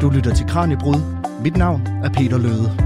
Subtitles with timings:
[0.00, 1.00] Du lytter til Kranjebrud.
[1.42, 2.76] Mit navn er Peter Løde.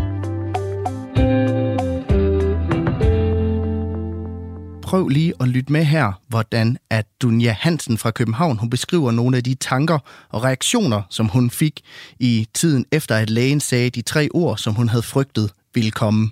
[4.83, 9.37] Prøv lige at lytte med her, hvordan at Dunja Hansen fra København hun beskriver nogle
[9.37, 9.98] af de tanker
[10.30, 11.80] og reaktioner, som hun fik
[12.18, 16.30] i tiden efter, at lægen sagde de tre ord, som hun havde frygtet ville komme.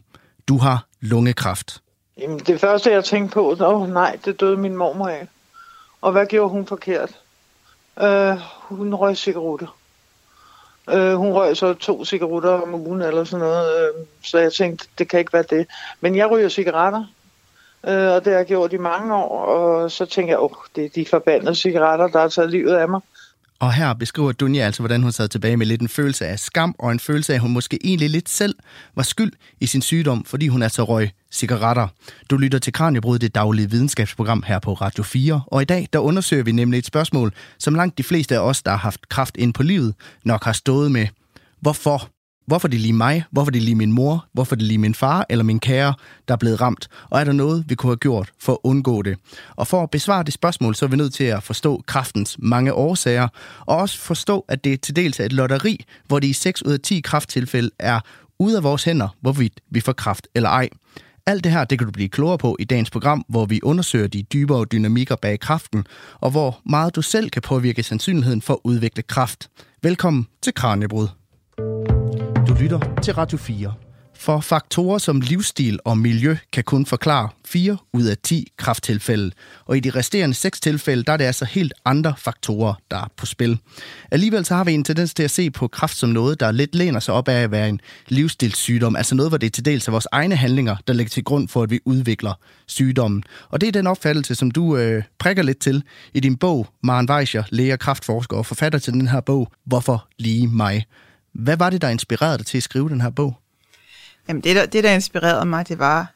[0.49, 1.83] Du har lungekræft.
[2.19, 5.29] Jamen, det første, jeg tænkte på, åh oh, nej, det døde min mormor af.
[6.01, 7.11] Og hvad gjorde hun forkert?
[7.97, 8.39] Uh,
[8.69, 9.82] hun røg cigaretter.
[10.91, 14.89] Øh, hun røg så to cigaretter om ugen eller sådan noget, øh, så jeg tænkte,
[14.99, 15.67] det kan ikke være det.
[16.01, 17.05] Men jeg ryger cigaretter,
[17.87, 20.57] øh, og det har jeg gjort i mange år, og så tænker jeg, åh, oh,
[20.77, 23.01] det er de forbandede cigaretter, der har taget livet af mig.
[23.63, 26.75] Og her beskriver Dunja altså, hvordan hun sad tilbage med lidt en følelse af skam,
[26.79, 28.55] og en følelse af, at hun måske egentlig lidt selv
[28.97, 31.89] var skyld i sin sygdom, fordi hun altså røg cigaretter.
[32.31, 35.99] Du lytter til Kranjebrud, det daglige videnskabsprogram her på Radio 4, og i dag der
[35.99, 39.37] undersøger vi nemlig et spørgsmål, som langt de fleste af os, der har haft kraft
[39.37, 41.07] ind på livet, nok har stået med.
[41.61, 42.09] Hvorfor
[42.47, 43.25] Hvorfor det lige mig?
[43.31, 44.27] Hvorfor det lige min mor?
[44.33, 45.95] Hvorfor det lige min far eller min kære,
[46.29, 46.89] der er blevet ramt?
[47.11, 49.17] Og er der noget, vi kunne have gjort for at undgå det?
[49.57, 52.73] Og for at besvare det spørgsmål, så er vi nødt til at forstå kraftens mange
[52.75, 53.29] årsager,
[53.61, 56.73] og også forstå, at det til dels er et lotteri, hvor det i 6 ud
[56.73, 58.01] af 10 krafttilfælde er
[58.39, 60.69] ude af vores hænder, hvorvidt vi får kraft eller ej.
[61.27, 64.07] Alt det her, det kan du blive klogere på i dagens program, hvor vi undersøger
[64.07, 65.85] de dybere dynamikker bag kraften,
[66.21, 69.49] og hvor meget du selv kan påvirke sandsynligheden for at udvikle kraft.
[69.83, 71.22] Velkommen til Kranjebrud.
[72.63, 73.75] Lytter til Radio 4.
[74.19, 79.31] For faktorer som livsstil og miljø kan kun forklare 4 ud af 10 krafttilfælde.
[79.65, 83.09] Og i de resterende 6 tilfælde, der er det altså helt andre faktorer, der er
[83.17, 83.59] på spil.
[84.11, 86.75] Alligevel så har vi en tendens til at se på kraft som noget, der lidt
[86.75, 88.97] læner sig op af at være en livsstilssygdom.
[88.97, 91.49] Altså noget, hvor det er til dels af vores egne handlinger, der ligger til grund
[91.49, 92.35] for, at vi udvikler
[92.67, 93.25] sygdommen.
[93.49, 95.83] Og det er den opfattelse, som du øh, prikker lidt til
[96.15, 100.09] i din bog, Maren Weischer, læge og kraftforsker og forfatter til den her bog, Hvorfor
[100.19, 100.85] lige mig?
[101.33, 103.39] Hvad var det, der inspirerede dig til at skrive den her bog?
[104.29, 106.15] Jamen det, der, det, der inspirerede mig, det var,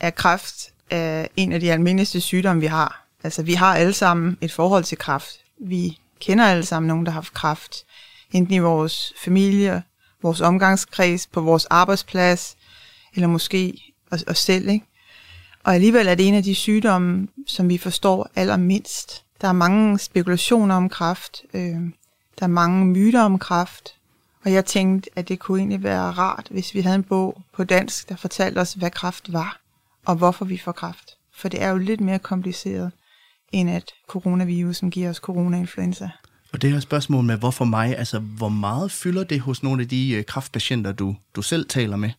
[0.00, 3.06] at kræft er en af de almindeligste sygdomme, vi har.
[3.24, 5.40] Altså, vi har alle sammen et forhold til kræft.
[5.60, 7.84] Vi kender alle sammen nogen, der har haft kræft.
[8.32, 9.82] Enten i vores familie,
[10.22, 12.56] vores omgangskreds, på vores arbejdsplads,
[13.14, 14.68] eller måske os, os selv.
[14.68, 14.86] Ikke?
[15.64, 19.24] Og alligevel er det en af de sygdomme, som vi forstår allermindst.
[19.40, 21.42] Der er mange spekulationer om kræft.
[21.54, 21.76] Øh,
[22.38, 23.94] der er mange myter om kræft.
[24.44, 27.64] Og jeg tænkte, at det kunne egentlig være rart, hvis vi havde en bog på
[27.64, 29.60] dansk, der fortalte os, hvad kræft var,
[30.04, 31.10] og hvorfor vi får kræft.
[31.34, 32.92] For det er jo lidt mere kompliceret,
[33.52, 36.10] end at coronavirusen giver os coronainfluenza.
[36.52, 39.88] Og det her spørgsmål med, hvorfor mig, altså hvor meget fylder det hos nogle af
[39.88, 42.10] de øh, kraftpatienter, du, du selv taler med?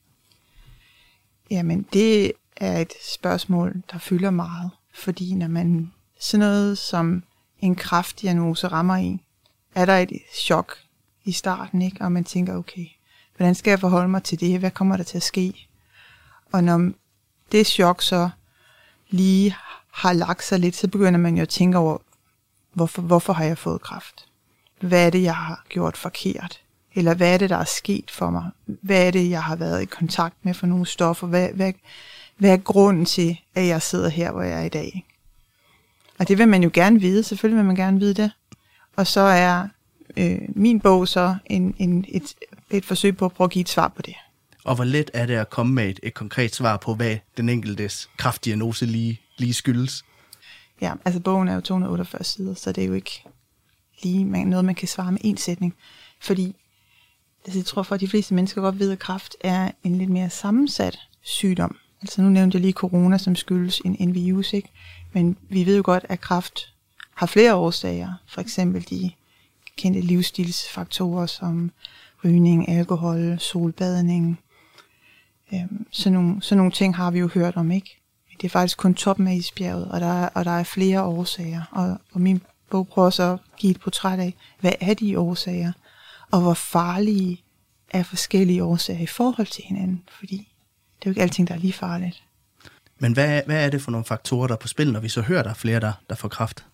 [1.52, 4.72] Jamen, det er et spørgsmål, der fylder meget.
[4.94, 7.24] Fordi når man sådan noget som
[7.60, 9.22] en kraftdiagnose rammer en,
[9.76, 10.78] er der et chok,
[11.26, 12.02] i starten, ikke?
[12.02, 12.86] og man tænker, okay,
[13.38, 14.60] hvordan skal jeg forholde mig til det?
[14.60, 15.68] Hvad kommer der til at ske?
[16.52, 16.92] Og når
[17.52, 18.30] det chok så
[19.10, 19.56] lige
[19.92, 21.98] har lagt sig lidt, så begynder man jo at tænke over,
[22.74, 24.26] hvorfor, hvorfor har jeg fået kræft?
[24.80, 26.62] Hvad er det, jeg har gjort forkert?
[26.96, 28.50] Eller hvad er det, der er sket for mig?
[28.66, 31.28] Hvad er det, jeg har været i kontakt med for nogle stoffer?
[31.28, 31.74] Hvad, hvad,
[32.38, 35.06] hvad er grunden til, at jeg sidder her, hvor jeg er i dag?
[36.20, 38.32] Og det vil man jo gerne vide, selvfølgelig vil man gerne vide det.
[38.96, 39.68] Og så er
[40.18, 42.36] øh, min bog så en, en, et,
[42.70, 44.16] et forsøg på at prøve at give et svar på det.
[44.64, 47.50] Og hvor let er det at komme med et, et konkret svar på, hvad den
[47.50, 50.06] enkeltes kraftdiagnose lige, lige skyldes?
[50.82, 53.24] Ja, altså bogen er jo 248 sider, så det er jo ikke
[54.04, 55.76] lige noget, man kan svare med en sætning.
[56.22, 56.56] Fordi
[57.46, 60.10] altså, jeg tror for, at de fleste mennesker godt ved, at kræft er en lidt
[60.10, 61.78] mere sammensat sygdom.
[62.02, 64.70] Altså nu nævnte jeg lige corona, som skyldes en, en virus, ikke?
[65.14, 66.74] Men vi ved jo godt, at kræft
[67.16, 68.14] har flere årsager.
[68.28, 69.12] For eksempel de
[69.78, 71.72] kendte livsstilsfaktorer som
[72.24, 74.40] rygning, alkohol, solbadning.
[75.54, 78.02] Øhm, sådan, nogle, sådan nogle ting har vi jo hørt om, ikke?
[78.30, 81.04] Men det er faktisk kun toppen af isbjerget, og der er, og der er flere
[81.04, 81.64] årsager.
[81.72, 85.72] Og, og min bog prøver så at give et portræt af, hvad er de årsager,
[86.32, 87.42] og hvor farlige
[87.90, 90.38] er forskellige årsager i forhold til hinanden, fordi
[91.00, 92.24] det er jo ikke alting, der er lige farligt.
[93.00, 95.22] Men hvad, hvad er det for nogle faktorer, der er på spil, når vi så
[95.22, 96.66] hører, der er flere, der, der får kraft?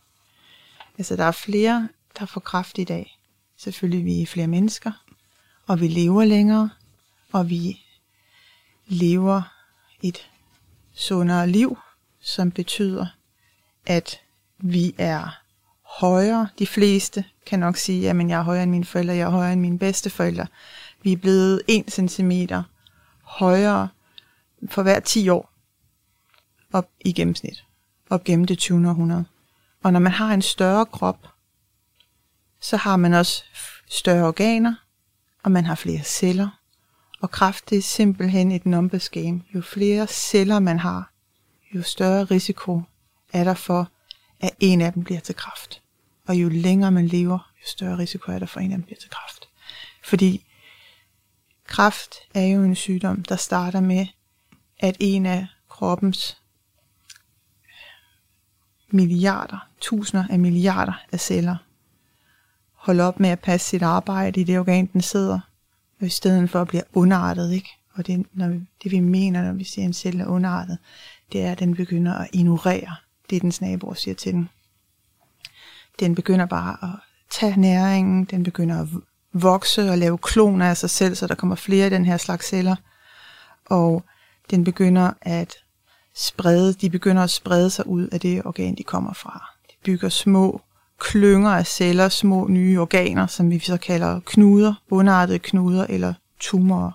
[0.97, 1.89] Altså, der er flere
[2.19, 3.17] der får kraft i dag.
[3.57, 4.91] Selvfølgelig vi er flere mennesker,
[5.67, 6.69] og vi lever længere,
[7.31, 7.85] og vi
[8.87, 9.41] lever
[10.01, 10.29] et
[10.93, 11.77] sundere liv,
[12.19, 13.05] som betyder,
[13.85, 14.19] at
[14.57, 15.41] vi er
[15.81, 16.47] højere.
[16.59, 19.53] De fleste kan nok sige, at jeg er højere end mine forældre, jeg er højere
[19.53, 20.47] end mine bedsteforældre.
[21.03, 22.31] Vi er blevet 1 cm
[23.21, 23.87] højere
[24.69, 25.51] for hver 10 år
[26.73, 27.65] op i gennemsnit,
[28.09, 28.89] op gennem det 20.
[28.89, 29.25] århundrede.
[29.83, 31.30] Og når man har en større krop,
[32.61, 33.43] så har man også
[33.89, 34.75] større organer,
[35.43, 36.59] og man har flere celler.
[37.21, 39.41] Og kræft det er simpelthen et numbers game.
[39.55, 41.11] Jo flere celler man har,
[41.75, 42.81] jo større risiko
[43.33, 43.91] er der for,
[44.39, 45.81] at en af dem bliver til kræft.
[46.27, 48.85] Og jo længere man lever, jo større risiko er der for, at en af dem
[48.85, 49.49] bliver til kræft.
[50.03, 50.45] Fordi
[51.67, 54.07] kræft er jo en sygdom, der starter med,
[54.79, 56.37] at en af kroppens
[58.89, 61.57] milliarder, tusinder af milliarder af celler
[62.81, 65.39] holde op med at passe sit arbejde i det organ, den sidder,
[65.99, 67.69] i stedet for at blive underartet, ikke?
[67.93, 70.77] Og det, når vi, det vi mener, når vi siger, at en celle er underartet,
[71.31, 72.95] det er, at den begynder at ignorere
[73.29, 74.49] det, dens naboer siger til den.
[75.99, 76.99] Den begynder bare at
[77.29, 78.87] tage næringen, den begynder at
[79.33, 82.47] vokse og lave kloner af sig selv, så der kommer flere af den her slags
[82.47, 82.75] celler.
[83.65, 84.03] Og
[84.49, 85.55] den begynder at
[86.15, 89.51] sprede, de begynder at sprede sig ud af det organ, de kommer fra.
[89.69, 90.61] De bygger små
[91.01, 96.91] klynger af celler, små nye organer, som vi så kalder knuder, bundartede knuder eller tumorer.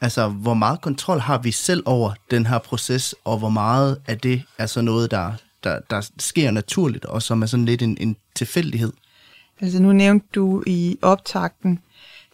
[0.00, 4.18] Altså, hvor meget kontrol har vi selv over den her proces, og hvor meget af
[4.18, 5.32] det er så noget, der,
[5.64, 8.92] der, der sker naturligt, og som er sådan lidt en, en tilfældighed?
[9.60, 11.78] Altså, nu nævnte du i optakten,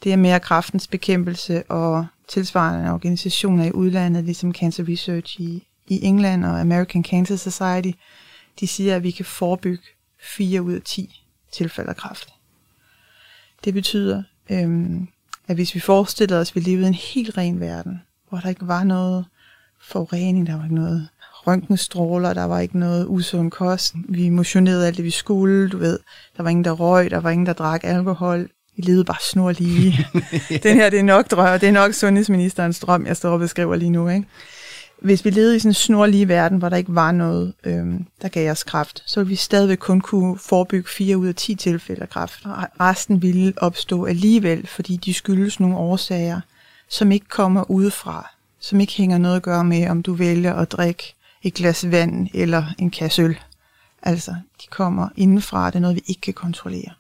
[0.05, 6.05] det er mere kraftens bekæmpelse og tilsvarende organisationer i udlandet, ligesom Cancer Research i, i
[6.05, 7.99] England og American Cancer Society,
[8.61, 9.83] de siger, at vi kan forebygge
[10.25, 12.29] 4 ud af 10 tilfælde af kræft.
[13.65, 15.09] Det betyder, øhm,
[15.49, 18.49] at hvis vi forestiller os, at vi levede i en helt ren verden, hvor der
[18.49, 19.25] ikke var noget
[19.81, 21.09] forurening, der var ikke noget
[21.47, 25.99] røntgenstråler, der var ikke noget usund kost, vi motionerede alt det, vi skulle, du ved,
[26.37, 29.53] der var ingen, der røg, der var ingen, der drak alkohol, vi levede bare snor
[29.53, 30.07] lige.
[30.63, 33.77] Den her, det er nok drøm, det er nok sundhedsministerens drøm, jeg står og beskriver
[33.77, 34.27] lige nu, ikke?
[35.03, 38.29] Hvis vi levede i sådan en snorlige verden, hvor der ikke var noget, øhm, der
[38.29, 42.03] gav os kræft, så ville vi stadigvæk kun kunne forebygge 4 ud af 10 tilfælde
[42.03, 42.41] af kræft.
[42.45, 46.41] Og resten ville opstå alligevel, fordi de skyldes nogle årsager,
[46.89, 48.31] som ikke kommer udefra,
[48.61, 52.29] som ikke hænger noget at gøre med, om du vælger at drikke et glas vand
[52.35, 53.39] eller en kasse øl.
[54.03, 54.31] Altså,
[54.63, 56.93] de kommer indenfra, det er noget, vi ikke kan kontrollere.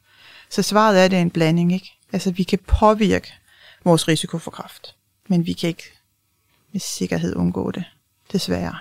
[0.51, 1.93] Så svaret er, at det er en blanding, ikke?
[2.13, 3.33] Altså, vi kan påvirke
[3.85, 4.95] vores risiko for kræft,
[5.29, 5.94] men vi kan ikke
[6.75, 7.85] med sikkerhed undgå det
[8.33, 8.75] desværre.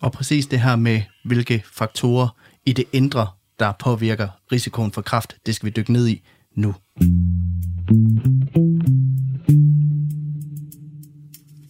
[0.00, 2.28] Og præcis det her med, hvilke faktorer
[2.66, 3.26] i det indre,
[3.58, 6.22] der påvirker risikoen for kræft, det skal vi dykke ned i
[6.54, 6.74] nu.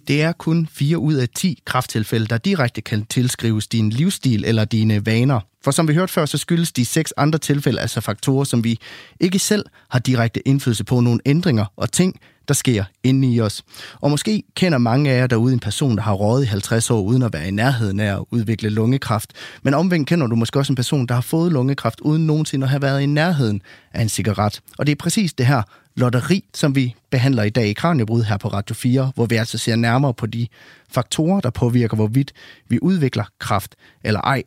[0.08, 4.64] Det er kun 4 ud af 10 krafttilfælde, der direkte kan tilskrives din livsstil eller
[4.64, 5.40] dine vaner.
[5.64, 8.78] For som vi hørte før, så skyldes de seks andre tilfælde altså faktorer, som vi
[9.20, 13.62] ikke selv har direkte indflydelse på nogle ændringer og ting, der sker inde i os.
[14.00, 17.00] Og måske kender mange af jer derude en person, der har rådet i 50 år
[17.00, 19.32] uden at være i nærheden af at udvikle lungekræft.
[19.62, 22.70] Men omvendt kender du måske også en person, der har fået lungekræft uden nogensinde at
[22.70, 23.62] have været i nærheden
[23.92, 24.60] af en cigaret.
[24.78, 25.62] Og det er præcis det her
[25.96, 29.58] lotteri, som vi behandler i dag i Kranjebrud her på Radio 4, hvor vi altså
[29.58, 30.46] ser nærmere på de
[30.88, 32.32] faktorer, der påvirker, hvorvidt
[32.68, 34.42] vi udvikler kraft eller ej.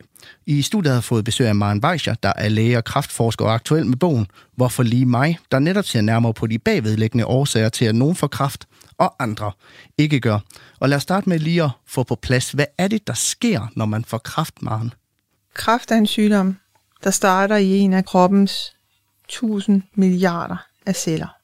[0.46, 3.86] I studiet har fået besøg af Maren Weischer, der er læge og kraftforsker og aktuel
[3.86, 4.26] med bogen
[4.56, 8.26] Hvorfor lige mig, der netop ser nærmere på de bagvedliggende årsager til, at nogen får
[8.26, 8.66] kraft
[8.98, 9.52] og andre
[9.98, 10.38] ikke gør.
[10.80, 13.66] Og lad os starte med lige at få på plads, hvad er det, der sker,
[13.76, 14.92] når man får kraft, Maren?
[15.54, 16.56] Kraft er en sygdom,
[17.04, 18.72] der starter i en af kroppens
[19.28, 20.56] 1000 milliarder
[20.86, 21.39] af celler.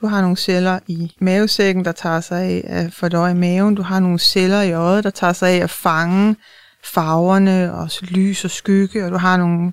[0.00, 3.74] Du har nogle celler i mavesækken, der tager sig af at fordøje maven.
[3.74, 6.36] Du har nogle celler i øjet, der tager sig af at fange
[6.84, 9.04] farverne og lys og skygge.
[9.04, 9.72] Og du har nogle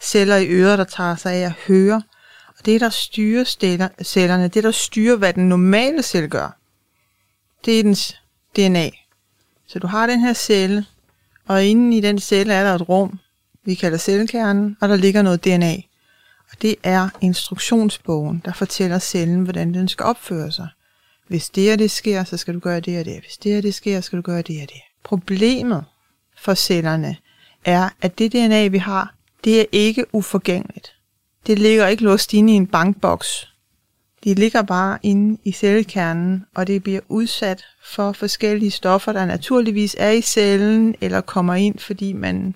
[0.00, 2.02] celler i øret, der tager sig af at høre.
[2.58, 3.44] Og det, der styrer
[4.02, 6.56] cellerne, det, der styrer, hvad den normale celle gør,
[7.64, 8.20] det er dens
[8.56, 8.90] DNA.
[9.66, 10.86] Så du har den her celle,
[11.48, 13.18] og inden i den celle er der et rum,
[13.64, 15.76] vi kalder cellekernen, og der ligger noget DNA.
[16.62, 20.68] Det er instruktionsbogen, der fortæller cellen, hvordan den skal opføre sig.
[21.28, 23.20] Hvis det og det sker, så skal du gøre det og det.
[23.20, 24.82] Hvis det og det sker, så skal du gøre det og det.
[25.04, 25.84] Problemet
[26.38, 27.16] for cellerne
[27.64, 30.92] er, at det DNA, vi har, det er ikke uforgængeligt.
[31.46, 33.52] Det ligger ikke låst inde i en bankboks.
[34.24, 39.96] Det ligger bare inde i cellekernen, og det bliver udsat for forskellige stoffer, der naturligvis
[39.98, 42.54] er i cellen, eller kommer ind, fordi man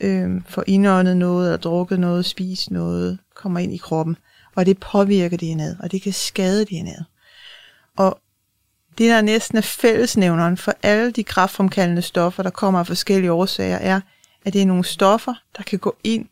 [0.00, 4.16] øh, får indåndet noget, eller drukket noget, spist noget, kommer ind i kroppen.
[4.54, 7.04] Og det påvirker DNA'et, og det kan skade DNA'et.
[7.96, 8.18] Og
[8.98, 13.76] det, der næsten er fællesnævneren for alle de kraftfremkaldende stoffer, der kommer af forskellige årsager,
[13.76, 14.00] er,
[14.44, 16.26] at det er nogle stoffer, der kan gå ind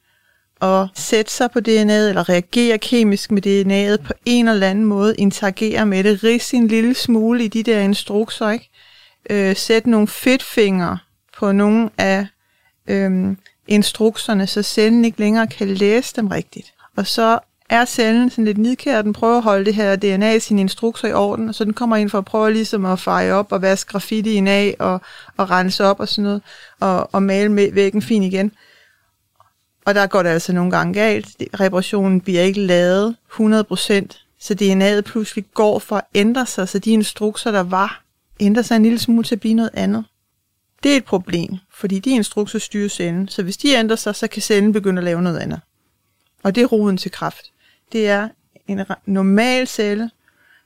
[0.61, 5.15] og sætte sig på DNA'et, eller reagere kemisk med DNA'et på en eller anden måde,
[5.17, 8.71] interagere med det, rige en lille smule i de der instrukser, ikke?
[9.31, 10.99] Øh, sætte nogle fedtfingre
[11.39, 12.27] på nogle af
[12.87, 13.37] øh,
[13.69, 16.75] instrukserne, så cellen ikke længere kan læse dem rigtigt.
[16.97, 17.39] Og så
[17.71, 21.09] er cellen sådan lidt nidkær, den prøver at holde det her DNA i sine instrukser
[21.09, 23.63] i orden, og så den kommer ind for at prøve ligesom at feje op og
[23.63, 25.01] vaske graffitien af og,
[25.37, 26.43] og rense op og sådan noget,
[26.81, 28.53] og, og male med væggen fin igen.
[29.85, 31.29] Og der går det altså nogle gange galt.
[31.61, 33.39] Reparationen bliver ikke lavet 100%,
[34.41, 38.03] så DNA'et pludselig går for at ændre sig, så de instrukser, der var,
[38.41, 40.05] ændrer sig en lille smule til at blive noget andet.
[40.85, 44.29] Det er et problem, fordi de instrukser styrer cellen, så hvis de ændrer sig, så
[44.29, 45.61] kan cellen begynde at lave noget andet.
[46.43, 47.53] Og det er roden til kraft.
[47.93, 48.29] Det er
[48.67, 50.11] en normal celle,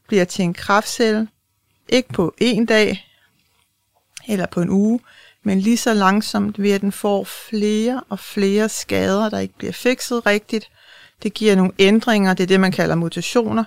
[0.08, 1.28] bliver til en kraftcelle,
[1.88, 3.06] ikke på en dag
[4.28, 5.00] eller på en uge,
[5.42, 9.72] men lige så langsomt ved at den får flere og flere skader, der ikke bliver
[9.72, 10.70] fikset rigtigt.
[11.22, 13.64] Det giver nogle ændringer, det er det, man kalder mutationer.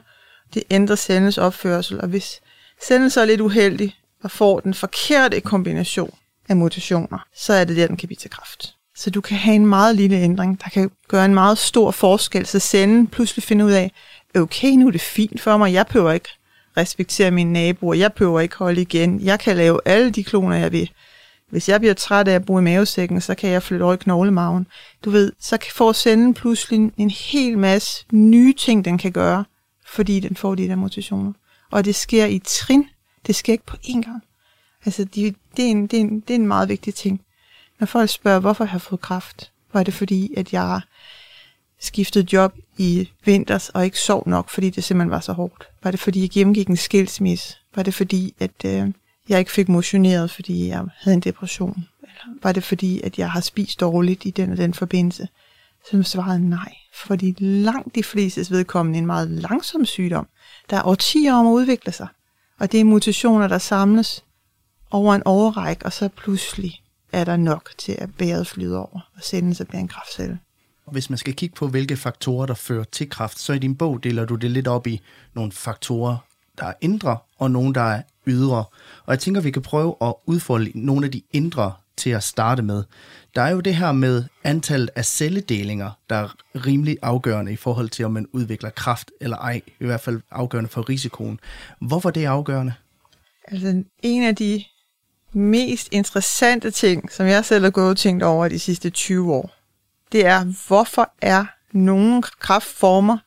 [0.54, 2.42] Det ændrer cellens opførsel, og hvis
[2.88, 6.18] cellen så er lidt uheldig og får den forkerte kombination
[6.52, 8.76] af mutationer, så er det der, den kan blive til kræft.
[8.96, 12.46] Så du kan have en meget lille ændring, der kan gøre en meget stor forskel,
[12.46, 13.92] så cellen pludselig finder ud af,
[14.36, 16.30] okay, nu er det fint for mig, jeg behøver ikke
[16.78, 20.72] respektere mine naboer, jeg behøver ikke holde igen, jeg kan lave alle de kloner, jeg
[20.72, 20.92] vil.
[21.50, 23.98] Hvis jeg bliver træt af at bo i mavesækken, så kan jeg flytte over i
[23.98, 24.68] knoglemagen.
[25.06, 29.46] Du ved, så får cellen pludselig en hel masse nye ting, den kan gøre,
[29.88, 31.34] fordi den får de der mutationer.
[31.72, 32.86] Og det sker i trin.
[33.28, 34.24] Det sker ikke på én gang.
[34.86, 37.22] Altså, de, det, er en, det, er en, det er en meget vigtig ting.
[37.80, 40.82] Når folk spørger, hvorfor jeg har fået kraft, var det fordi, at jeg
[41.80, 45.68] skiftede job i vinters og ikke sov nok, fordi det simpelthen var så hårdt?
[45.84, 47.58] Var det fordi, jeg gennemgik en skilsmisse?
[47.76, 48.92] Var det fordi, at øh,
[49.30, 51.86] jeg ikke fik motioneret, fordi jeg havde en depression?
[52.02, 55.28] Eller var det fordi, at jeg har spist dårligt i den og den forbindelse?
[55.92, 60.28] Så svarede nej, fordi langt de fleste vedkommende en meget langsom sygdom,
[60.70, 62.08] der er årtier om at udvikle sig.
[62.60, 64.24] Og det er mutationer, der samles
[64.92, 66.82] over en overræk, og så pludselig
[67.12, 70.40] er der nok til at bæret flyde over og sende sig bliver en kraftcelle.
[70.92, 74.04] Hvis man skal kigge på, hvilke faktorer, der fører til kræft, så i din bog
[74.04, 75.02] deler du det lidt op i
[75.34, 76.18] nogle faktorer,
[76.58, 78.66] der er indre, og nogle, der er ydre.
[79.06, 82.62] Og jeg tænker, vi kan prøve at udfolde nogle af de indre til at starte
[82.62, 82.84] med.
[83.36, 87.90] Der er jo det her med antallet af celledelinger, der er rimelig afgørende i forhold
[87.90, 89.62] til, om man udvikler kraft eller ej.
[89.80, 91.40] I hvert fald afgørende for risikoen.
[91.82, 92.74] Hvorfor det er afgørende?
[93.48, 94.64] Altså, en af de
[95.34, 99.52] mest interessante ting, som jeg selv har gået og tænkt over de sidste 20 år,
[100.12, 103.18] det er, hvorfor er nogle kraftformer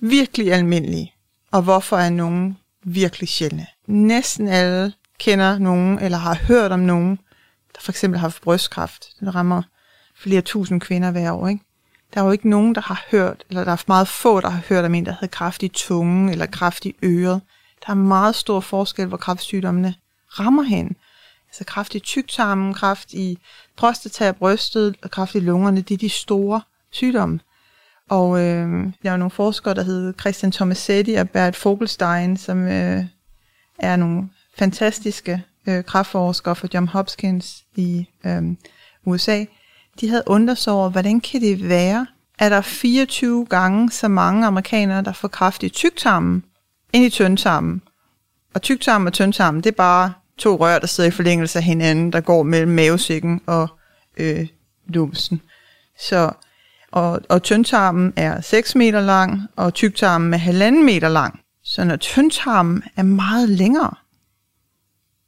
[0.00, 1.14] virkelig almindelige,
[1.50, 3.66] og hvorfor er nogle virkelig sjældne.
[3.86, 7.18] Næsten alle kender nogen, eller har hørt om nogen,
[7.74, 9.08] der for eksempel har haft brystkræft.
[9.20, 9.62] Den rammer
[10.16, 11.64] flere tusind kvinder hver år, ikke?
[12.14, 14.62] Der er jo ikke nogen, der har hørt, eller der er meget få, der har
[14.68, 17.40] hørt om en, der havde kræft i tungen eller kræft i øret.
[17.86, 19.94] Der er meget stor forskel, hvor kræftsygdommene
[20.28, 20.96] rammer hen.
[21.56, 23.38] Altså kræft i tyktarmen, kræft i
[23.76, 26.60] prostata og brystet og kræft i lungerne, det er de store
[26.90, 27.40] sygdomme.
[28.10, 33.04] Og øh, der er nogle forskere, der hedder Christian Tomasetti og Bert Fogelstein, som øh,
[33.78, 38.42] er nogle fantastiske øh, kræftforskere fra John Hopkins i øh,
[39.04, 39.44] USA.
[40.00, 42.06] De havde undret sig over, hvordan kan det være,
[42.38, 46.44] at der er 24 gange så mange amerikanere, der får kræft i tyktarmen,
[46.92, 47.82] end i tyndtarmen.
[48.54, 52.12] Og tyktarmen og tyndtarmen, det er bare to rør, der sidder i forlængelse af hinanden,
[52.12, 53.68] der går mellem mavesækken og
[54.16, 54.46] øh,
[54.86, 55.40] lumsen.
[55.98, 56.30] Så,
[56.90, 61.40] og, og tyndtarmen er 6 meter lang, og tyktarmen er halvanden meter lang.
[61.64, 63.94] Så når tyndtarmen er meget længere,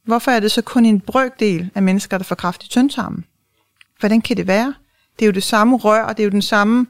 [0.03, 3.25] hvorfor er det så kun en brøkdel af mennesker, der får kræft i tyndtarmen?
[3.99, 4.73] Hvordan kan det være?
[5.19, 6.87] Det er jo det samme rør, og det er jo den samme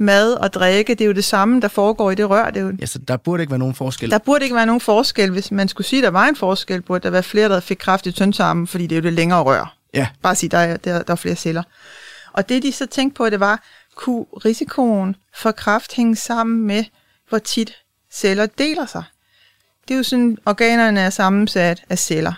[0.00, 2.50] mad og drikke, det er jo det samme, der foregår i det rør.
[2.50, 2.72] Det er jo...
[2.80, 4.10] Ja, så der burde ikke være nogen forskel.
[4.10, 5.30] Der burde ikke være nogen forskel.
[5.30, 7.76] Hvis man skulle sige, at der var en forskel, burde der være flere, der fik
[7.76, 9.76] kræft i tyndtarmen, fordi det er jo det længere rør.
[9.94, 10.08] Ja.
[10.22, 11.62] Bare sige, der er, der, der er flere celler.
[12.32, 13.62] Og det de så tænkte på, det var,
[13.94, 16.84] kunne risikoen for kræft hænge sammen med,
[17.28, 17.76] hvor tit
[18.12, 19.02] celler deler sig?
[19.88, 22.32] Det er jo sådan, organerne er sammensat af celler.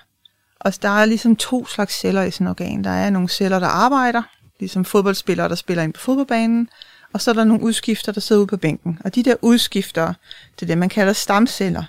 [0.60, 2.84] Og der er ligesom to slags celler i sådan et organ.
[2.84, 4.22] Der er nogle celler, der arbejder,
[4.60, 6.68] ligesom fodboldspillere, der spiller ind på fodboldbanen,
[7.12, 8.98] og så er der nogle udskifter, der sidder ude på bænken.
[9.04, 10.14] Og de der udskifter,
[10.54, 11.84] det er det, man kalder stamceller,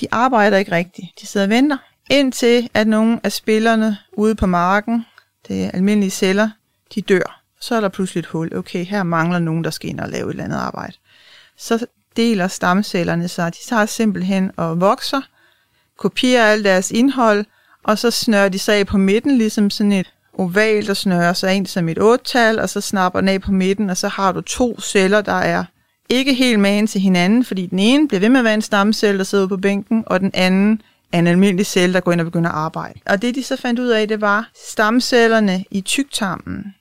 [0.00, 1.08] de arbejder ikke rigtigt.
[1.20, 1.76] De sidder og venter,
[2.10, 5.06] indtil at nogle af spillerne ude på marken,
[5.48, 6.50] det er almindelige celler,
[6.94, 7.40] de dør.
[7.60, 8.56] Så er der pludselig et hul.
[8.56, 10.92] Okay, her mangler nogen, der skal ind og lave et eller andet arbejde.
[11.56, 13.52] Så deler stamcellerne sig.
[13.52, 15.20] De tager simpelthen og vokser,
[15.98, 17.44] kopierer alt deres indhold,
[17.82, 21.54] og så snører de sig af på midten, ligesom sådan et ovalt og snører sig
[21.54, 24.40] ind som et otal, og så snapper den af på midten, og så har du
[24.40, 25.64] to celler, der er
[26.08, 29.18] ikke helt magen til hinanden, fordi den ene bliver ved med at være en stamcelle,
[29.18, 32.24] der sidder på bænken, og den anden er en almindelig celle, der går ind og
[32.24, 33.00] begynder at arbejde.
[33.06, 36.74] Og det de så fandt ud af, det var, stamcellerne i tyktarmen,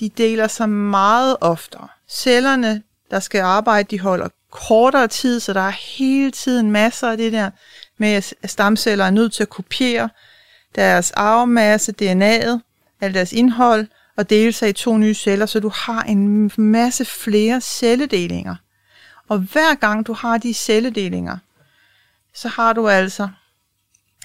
[0.00, 1.88] de deler sig meget oftere.
[2.10, 7.16] Cellerne, der skal arbejde, de holder kortere tid, så der er hele tiden masser af
[7.16, 7.50] det der
[7.98, 10.08] med, at stamceller er nødt til at kopiere
[10.76, 12.67] deres arvemasse, DNA'et,
[13.00, 13.86] alt deres indhold,
[14.16, 18.56] og dele sig i to nye celler, så du har en masse flere celledelinger.
[19.28, 21.38] Og hver gang du har de celledelinger,
[22.34, 23.28] så har du altså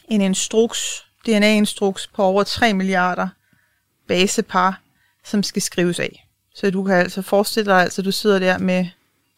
[0.08, 3.28] en instruks, DNA-instruks på over 3 milliarder
[4.08, 4.82] basepar,
[5.24, 6.28] som skal skrives af.
[6.56, 8.88] Så du kan altså forestille dig, altså, at du sidder der med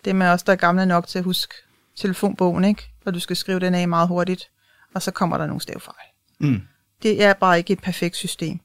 [0.06, 1.54] det med os, der er gamle nok til at huske
[1.96, 2.89] telefonbogen, ikke?
[3.06, 4.50] Og du skal skrive den af meget hurtigt,
[4.94, 6.08] og så kommer der nogle stavefejl.
[6.39, 6.62] Mm.
[7.04, 8.60] Det er bare ikke et perfekt system.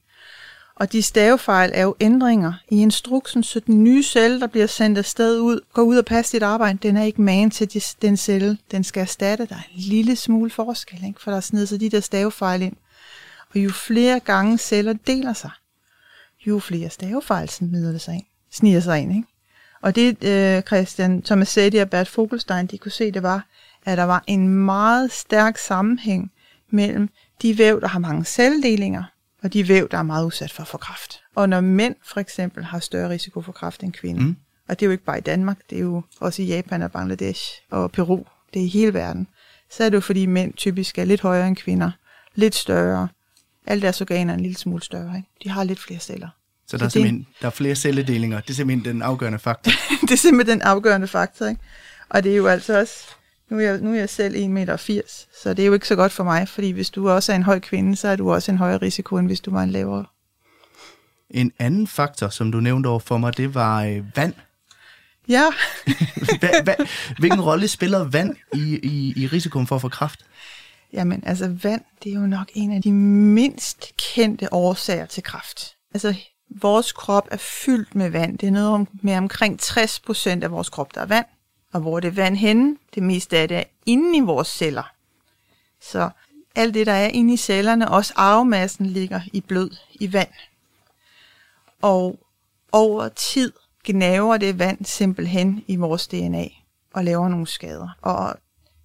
[0.81, 4.97] Og de stavefejl er jo ændringer i instruksen, så den nye celle, der bliver sendt
[4.97, 8.57] afsted ud, går ud og passer dit arbejde, den er ikke man til den celle,
[8.71, 9.45] den skal erstatte.
[9.45, 11.21] Der er en lille smule forskel, ikke?
[11.21, 12.75] for der er sig de der stavefejl ind.
[13.53, 15.51] Og jo flere gange celler deler sig,
[16.47, 18.25] jo flere stavefejl sniger sig ind.
[18.51, 19.27] Sniger sig ind ikke?
[19.81, 23.45] Og det øh, Christian Thomas Sedi og Bert Fogelstein, de kunne se, det var,
[23.85, 26.31] at der var en meget stærk sammenhæng
[26.69, 27.09] mellem
[27.41, 29.03] de væv, der har mange celledelinger,
[29.43, 31.19] og de væv, der er meget udsat for at få kræft.
[31.35, 34.35] Og når mænd for eksempel har større risiko for kræft end kvinder, mm.
[34.67, 36.91] og det er jo ikke bare i Danmark, det er jo også i Japan og
[36.91, 39.27] Bangladesh og Peru, det er i hele verden,
[39.71, 41.91] så er det jo fordi mænd typisk er lidt højere end kvinder,
[42.35, 43.07] lidt større,
[43.67, 45.29] alle deres organer er en lille smule større, ikke?
[45.43, 46.29] de har lidt flere celler.
[46.67, 48.39] Så der er, simpelthen, der er flere celledelinger.
[48.39, 49.71] Det er simpelthen den afgørende faktor.
[50.01, 51.45] det er simpelthen den afgørende faktor.
[51.45, 51.61] Ikke?
[52.09, 52.93] Og det er jo altså også,
[53.51, 54.77] nu er, jeg, nu er jeg selv 1,80 meter,
[55.43, 57.43] så det er jo ikke så godt for mig, fordi hvis du også er en
[57.43, 60.05] høj kvinde, så er du også en højere risiko, end hvis du var en lavere.
[61.29, 64.33] En anden faktor, som du nævnte over for mig, det var øh, vand.
[65.27, 65.43] Ja.
[66.39, 66.75] hva, hva,
[67.19, 70.25] hvilken rolle spiller vand i, i, i risikoen for at få kræft?
[70.93, 75.75] Jamen, altså vand, det er jo nok en af de mindst kendte årsager til kræft.
[75.93, 76.15] Altså,
[76.61, 78.37] vores krop er fyldt med vand.
[78.37, 81.25] Det er noget om, med omkring 60% af vores krop, der er vand.
[81.71, 82.77] Og hvor er det vand henne?
[82.95, 84.91] Det meste af det er inde i vores celler.
[85.81, 86.09] Så
[86.55, 90.29] alt det, der er inde i cellerne, også arvemassen, ligger i blød i vand.
[91.81, 92.19] Og
[92.71, 96.47] over tid gnaver det vand simpelthen i vores DNA
[96.93, 97.89] og laver nogle skader.
[98.01, 98.35] Og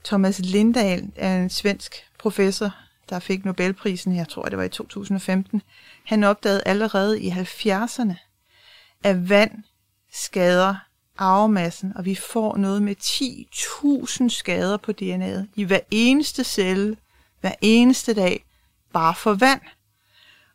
[0.04, 2.74] Thomas Lindahl er en svensk professor,
[3.08, 5.62] der fik Nobelprisen, jeg tror det var i 2015.
[6.04, 8.14] Han opdagede allerede i 70'erne,
[9.04, 9.62] at vand
[10.12, 10.76] skader
[11.18, 16.96] arvemassen, og vi får noget med 10.000 skader på DNA'et i hver eneste celle,
[17.40, 18.44] hver eneste dag,
[18.92, 19.60] bare for vand.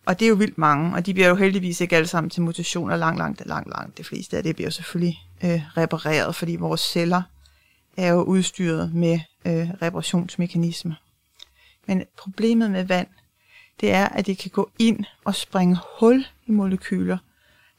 [0.05, 2.41] Og det er jo vildt mange, og de bliver jo heldigvis ikke alle sammen til
[2.41, 3.97] mutationer langt, langt, langt, langt.
[3.97, 7.21] Det fleste af det bliver jo selvfølgelig øh, repareret, fordi vores celler
[7.97, 10.93] er jo udstyret med øh, reparationsmekanismer.
[11.87, 13.07] Men problemet med vand,
[13.79, 17.17] det er, at det kan gå ind og springe hul i molekyler.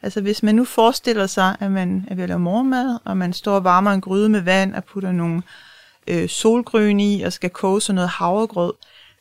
[0.03, 3.33] Altså hvis man nu forestiller sig, at man er ved at lave morgenmad, og man
[3.33, 5.43] står og varmer en gryde med vand og putter nogle
[6.07, 8.73] øh, solgrøn i og skal koge sådan noget havregrød,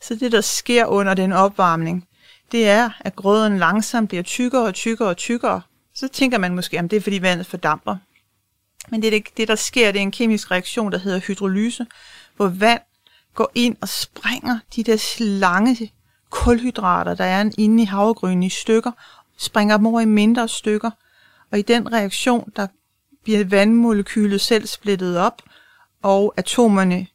[0.02, 2.08] så det der sker under den opvarmning,
[2.52, 5.62] det er, at grøden langsomt bliver tykkere og tykkere og tykkere.
[5.96, 7.96] Så tænker man måske, at det er fordi vandet fordamper.
[8.90, 11.86] Men det, det, der sker, det er en kemisk reaktion, der hedder hydrolyse,
[12.36, 12.82] hvor vand
[13.36, 15.92] går ind og sprænger de der lange
[16.30, 18.92] kulhydrater, der er inde i havregrynen i stykker,
[19.42, 20.92] springer dem over i mindre stykker.
[21.52, 22.68] Og i den reaktion, der
[23.24, 25.42] bliver vandmolekylet selv splittet op,
[26.02, 27.08] og atomerne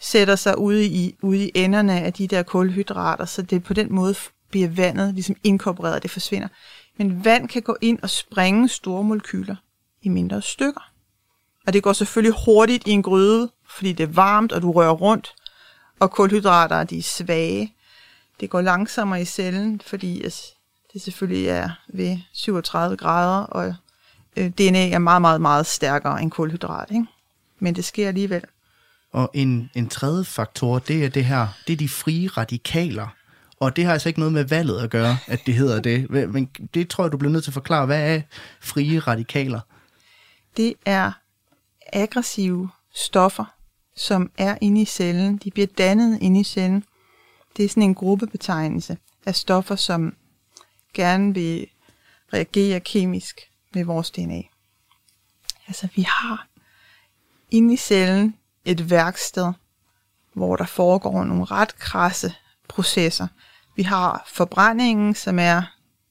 [0.00, 3.92] sætter sig ude i, ude i enderne af de der kulhydrater, så det på den
[3.92, 4.14] måde
[4.50, 6.48] bliver vandet ligesom inkorporeret, det forsvinder.
[6.96, 9.56] Men vand kan gå ind og springe store molekyler
[10.02, 10.90] i mindre stykker.
[11.66, 14.92] Og det går selvfølgelig hurtigt i en gryde, fordi det er varmt, og du rører
[14.92, 15.34] rundt,
[16.00, 17.74] og kulhydrater de er svage.
[18.40, 20.22] Det går langsommere i cellen, fordi
[20.96, 23.74] det selvfølgelig er ved 37 grader, og
[24.36, 26.90] øh, DNA er meget, meget, meget stærkere end kulhydrat.
[26.90, 27.06] Ikke?
[27.58, 28.42] Men det sker alligevel.
[29.12, 33.08] Og en, en tredje faktor, det er det her, det er de frie radikaler.
[33.60, 36.10] Og det har altså ikke noget med valget at gøre, at det hedder det.
[36.10, 37.86] Men det tror jeg, du bliver nødt til at forklare.
[37.86, 38.20] Hvad er
[38.60, 39.60] frie radikaler?
[40.56, 41.12] Det er
[41.92, 43.44] aggressive stoffer,
[43.96, 45.36] som er inde i cellen.
[45.36, 46.84] De bliver dannet inde i cellen.
[47.56, 50.14] Det er sådan en gruppebetegnelse af stoffer, som
[50.96, 51.66] gerne vil
[52.32, 53.40] reagere kemisk
[53.74, 54.42] med vores DNA.
[55.66, 56.46] Altså, vi har
[57.50, 59.52] inde i cellen et værksted,
[60.32, 62.34] hvor der foregår nogle ret krasse
[62.68, 63.26] processer.
[63.76, 65.62] Vi har forbrændingen, som er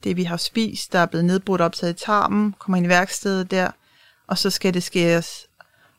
[0.04, 3.52] det, vi har spist, der er blevet nedbrudt optaget i tarmen, kommer ind i værkstedet
[3.52, 3.72] der,
[4.28, 5.48] og så skal det skæres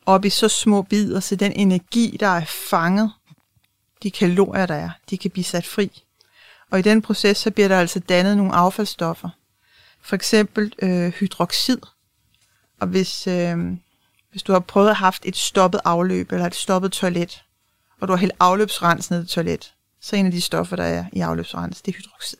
[0.07, 3.12] op i så små bidder, så den energi, der er fanget,
[4.03, 6.03] de kalorier, der er, de kan blive sat fri.
[6.70, 9.29] Og i den proces, så bliver der altså dannet nogle affaldsstoffer.
[10.00, 11.79] For eksempel øh, hydroxid.
[12.81, 13.59] Og hvis, øh,
[14.31, 17.44] Hvis du har prøvet at have et stoppet afløb eller et stoppet toilet,
[18.00, 21.05] og du har hældt afløbsrens ned i toilet, så en af de stoffer, der er
[21.12, 22.38] i afløbsrens, det er hydroxid.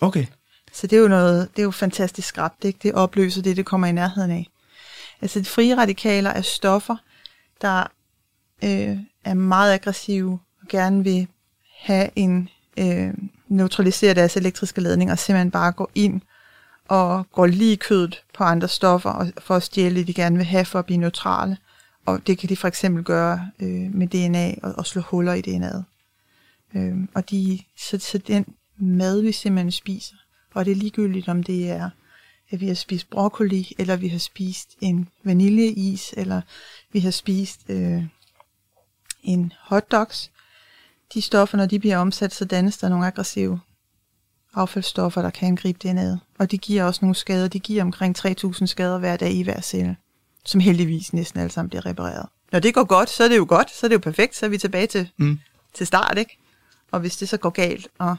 [0.00, 0.26] Okay.
[0.72, 2.78] Så det er jo noget, det er jo fantastisk skrabt, ikke?
[2.82, 4.46] Det opløser det, det kommer i nærheden af.
[5.20, 6.96] Altså de frie radikaler er stoffer,
[7.60, 7.86] der
[8.64, 11.26] øh, er meget aggressive og gerne vil
[11.78, 13.14] have en øh,
[13.48, 16.20] neutralisere deres elektriske ladning og simpelthen bare gå ind
[16.88, 20.46] og går lige kødet på andre stoffer og for at stjæle det, de gerne vil
[20.46, 21.56] have for at blive neutrale.
[22.06, 25.42] Og det kan de for eksempel gøre øh, med DNA og, og slå huller i
[25.46, 25.82] DNA'et.
[26.74, 30.16] Øh, og de, så, så den mad, vi simpelthen spiser,
[30.54, 31.90] og det er ligegyldigt, om det er,
[32.50, 36.40] at vi har spist broccoli, eller vi har spist en vaniljeis, eller
[36.92, 38.04] vi har spist øh,
[39.22, 40.31] en hotdogs.
[41.14, 43.60] De stoffer, når de bliver omsat, så dannes der nogle aggressive
[44.54, 46.18] affaldsstoffer, der kan angribe DNA'et.
[46.38, 47.48] Og de giver også nogle skader.
[47.48, 49.96] De giver omkring 3.000 skader hver dag i hver celle,
[50.44, 52.26] som heldigvis næsten alle sammen bliver repareret.
[52.52, 54.46] Når det går godt, så er det jo godt, så er det jo perfekt, så
[54.46, 55.38] er vi tilbage til, mm.
[55.74, 56.38] til start, ikke?
[56.90, 58.16] Og hvis det så går galt, og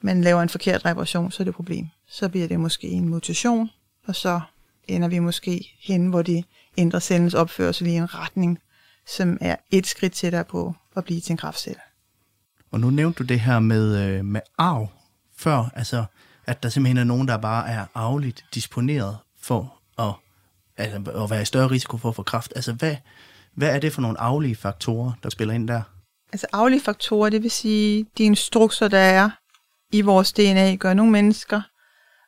[0.00, 1.86] man laver en forkert reparation, så er det et problem.
[2.08, 3.70] Så bliver det måske en mutation,
[4.06, 4.40] og så
[4.88, 6.44] ender vi måske hen, hvor de
[6.76, 8.58] ændrer cellens opførsel i en retning,
[9.06, 11.80] som er et skridt tættere på at blive til en kraftcelle.
[12.70, 14.88] Og nu nævnte du det her med, øh, med arv
[15.36, 16.04] før, altså
[16.46, 20.12] at der simpelthen er nogen, der bare er arveligt disponeret for at,
[20.76, 22.52] altså, at være i større risiko for at få kræft.
[22.56, 22.96] Altså hvad,
[23.54, 25.82] hvad er det for nogle arvelige faktorer, der spiller ind der?
[26.32, 29.30] Altså arvelige faktorer, det vil sige de instrukser, der er
[29.92, 31.60] i vores DNA, gør nogle mennesker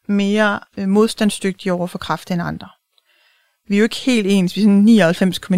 [0.09, 2.69] mere øh, modstandsdygtige over for kræft end andre.
[3.69, 4.57] Vi er jo ikke helt ens.
[4.57, 5.13] Vi er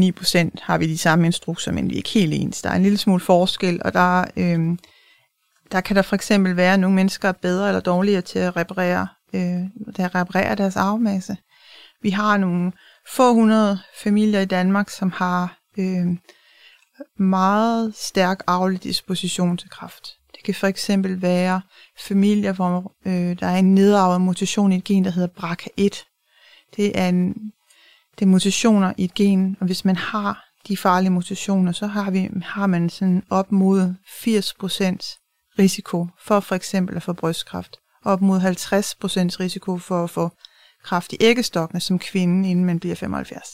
[0.08, 2.62] 99,9 procent har vi de samme instrukser, men vi er ikke helt ens.
[2.62, 4.78] Der er en lille smule forskel, og der, øh,
[5.72, 8.56] der kan der for eksempel være, at nogle mennesker er bedre eller dårligere til at
[8.56, 9.60] reparere, øh,
[9.96, 11.36] der reparere deres arvemasse.
[12.02, 12.72] Vi har nogle
[13.16, 16.06] få hundrede familier i Danmark, som har øh,
[17.18, 20.08] meget stærk arvelig disposition til kræft.
[20.34, 21.60] Det kan for eksempel være
[22.00, 26.08] familier, hvor øh, der er en nedarvet mutation i et gen, der hedder BRCA1.
[26.76, 27.34] Det er, en,
[28.18, 32.10] det er mutationer i et gen, og hvis man har de farlige mutationer, så har,
[32.10, 35.18] vi, har man sådan op mod 80%
[35.58, 38.44] risiko for for eksempel at få brystkræft, og op mod 50%
[39.40, 40.30] risiko for at få
[40.84, 43.48] kræft i æggestokkene som kvinde, inden man bliver 75.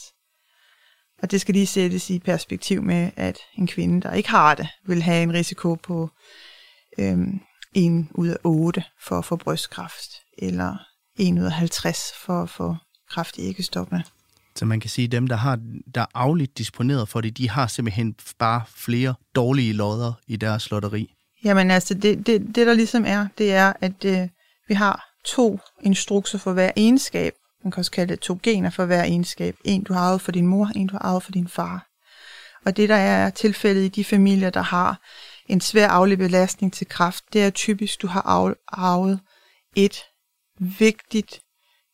[1.21, 4.67] Og det skal lige sættes i perspektiv med, at en kvinde, der ikke har det,
[4.85, 6.09] vil have en risiko på
[6.99, 7.39] øhm,
[7.75, 10.77] 1 ud af 8 for at få brystkræft, eller
[11.19, 12.75] 1 ud af 50 for at få
[13.09, 14.03] kræft i æggestokkene.
[14.55, 15.59] Så man kan sige, at dem, der, har,
[15.95, 20.71] der er afligt disponeret for det, de har simpelthen bare flere dårlige lodder i deres
[20.71, 21.13] lotteri.
[21.43, 24.27] Jamen altså, det, det, det der ligesom er, det er, at øh,
[24.67, 27.33] vi har to instrukser for hver egenskab.
[27.63, 29.55] Man kan også kalde det to gener for hver egenskab.
[29.63, 31.85] En, du har arvet for din mor, en, du har arvet for din far.
[32.65, 35.01] Og det, der er tilfældet i de familier, der har
[35.47, 39.19] en svær aflig belastning til kraft, det er typisk, du har arvet
[39.75, 39.97] et
[40.59, 41.39] vigtigt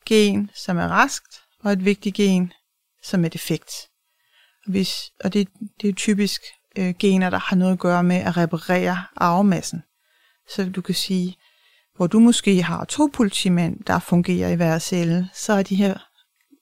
[0.05, 2.53] gen, som er raskt, og et vigtigt gen,
[3.03, 3.71] som er defekt.
[4.67, 5.47] Hvis, og det,
[5.81, 6.41] det er typisk
[6.77, 9.83] øh, gener, der har noget at gøre med at reparere arvemassen.
[10.49, 11.35] Så du kan sige,
[11.95, 15.97] hvor du måske har to politimænd, der fungerer i hver celle, så er de her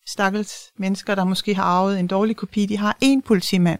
[0.07, 3.79] stakkels mennesker, der måske har arvet en dårlig kopi, de har én politimand.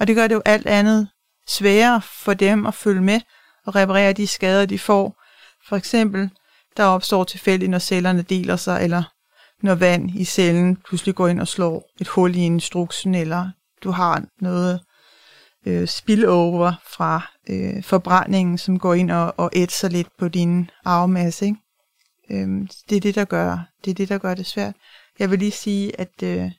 [0.00, 1.08] Og det gør det jo alt andet
[1.48, 3.20] sværere for dem at følge med
[3.66, 5.22] og reparere de skader, de får.
[5.68, 6.30] For eksempel,
[6.76, 9.02] der opstår tilfældigt, når cellerne deler sig, eller
[9.62, 13.50] når vand i cellen pludselig går ind og slår et hul i instruksen, eller
[13.84, 14.80] du har noget
[15.66, 21.46] øh, spillover fra øh, forbrændingen, som går ind og, og ætser lidt på din arvemasse.
[21.46, 21.58] Ikke?
[22.30, 24.74] Øhm, det er det, der gør det er det, der gør det svært.
[25.18, 26.50] Jeg vil lige sige, at øh,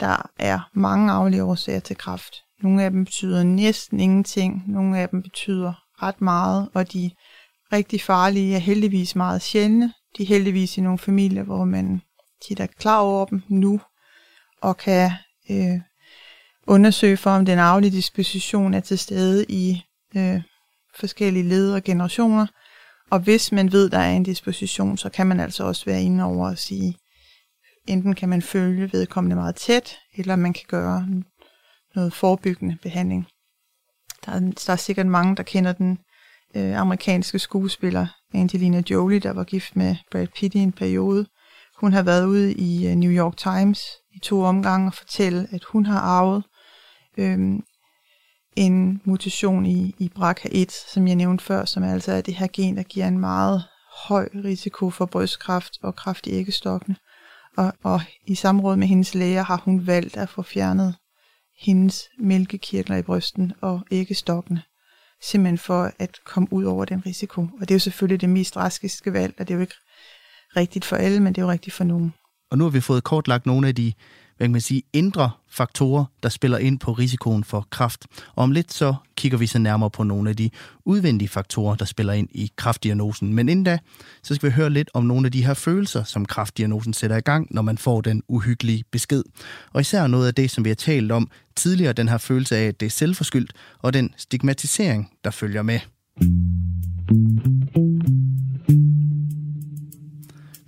[0.00, 2.34] der er mange arvelige årsager til kræft.
[2.62, 7.10] Nogle af dem betyder næsten ingenting, nogle af dem betyder ret meget, og de
[7.72, 9.92] rigtig farlige er heldigvis meget sjældne.
[10.16, 12.02] De er heldigvis i nogle familier, hvor man
[12.42, 13.80] tit er klar over dem nu,
[14.60, 15.10] og kan
[15.50, 15.80] øh,
[16.66, 19.82] undersøge for, om den arvelige disposition er til stede i
[20.16, 20.42] øh,
[20.94, 22.46] forskellige led og generationer.
[23.10, 26.24] Og hvis man ved, der er en disposition, så kan man altså også være inde
[26.24, 26.96] over og sige,
[27.86, 31.08] enten kan man følge vedkommende meget tæt, eller man kan gøre
[31.94, 33.26] noget forebyggende behandling.
[34.26, 35.98] Der er, der er sikkert mange, der kender den
[36.56, 41.26] øh, amerikanske skuespiller Angelina Jolie, der var gift med Brad Pitt i en periode.
[41.80, 43.82] Hun har været ude i øh, New York Times
[44.14, 46.44] i to omgange og fortælle, at hun har arvet
[47.18, 47.38] øh,
[48.56, 52.76] en mutation i, i BRCA1, som jeg nævnte før, som altså er det her gen,
[52.76, 53.64] der giver en meget
[54.08, 56.96] høj risiko for brystkræft og kræft i æggestokkene.
[57.56, 60.94] Og, og i samråd med hendes læger har hun valgt at få fjernet
[61.60, 64.62] hendes mælkekirtler i brysten og æggestokkene,
[65.22, 67.40] simpelthen for at komme ud over den risiko.
[67.40, 69.74] Og det er jo selvfølgelig det mest drastiske valg, og det er jo ikke
[70.56, 72.14] rigtigt for alle, men det er jo rigtigt for nogen.
[72.50, 73.92] Og nu har vi fået kortlagt nogle af de
[74.40, 78.06] hvad kan man sige, indre faktorer, der spiller ind på risikoen for kræft.
[78.34, 80.50] Og om lidt så kigger vi så nærmere på nogle af de
[80.84, 83.34] udvendige faktorer, der spiller ind i kraftdiagnosen.
[83.34, 83.78] Men inden da,
[84.22, 87.20] så skal vi høre lidt om nogle af de her følelser, som kraftdiagnosen sætter i
[87.20, 89.22] gang, når man får den uhyggelige besked.
[89.72, 92.66] Og især noget af det, som vi har talt om tidligere, den her følelse af,
[92.66, 95.80] at det er selvforskyldt, og den stigmatisering, der følger med.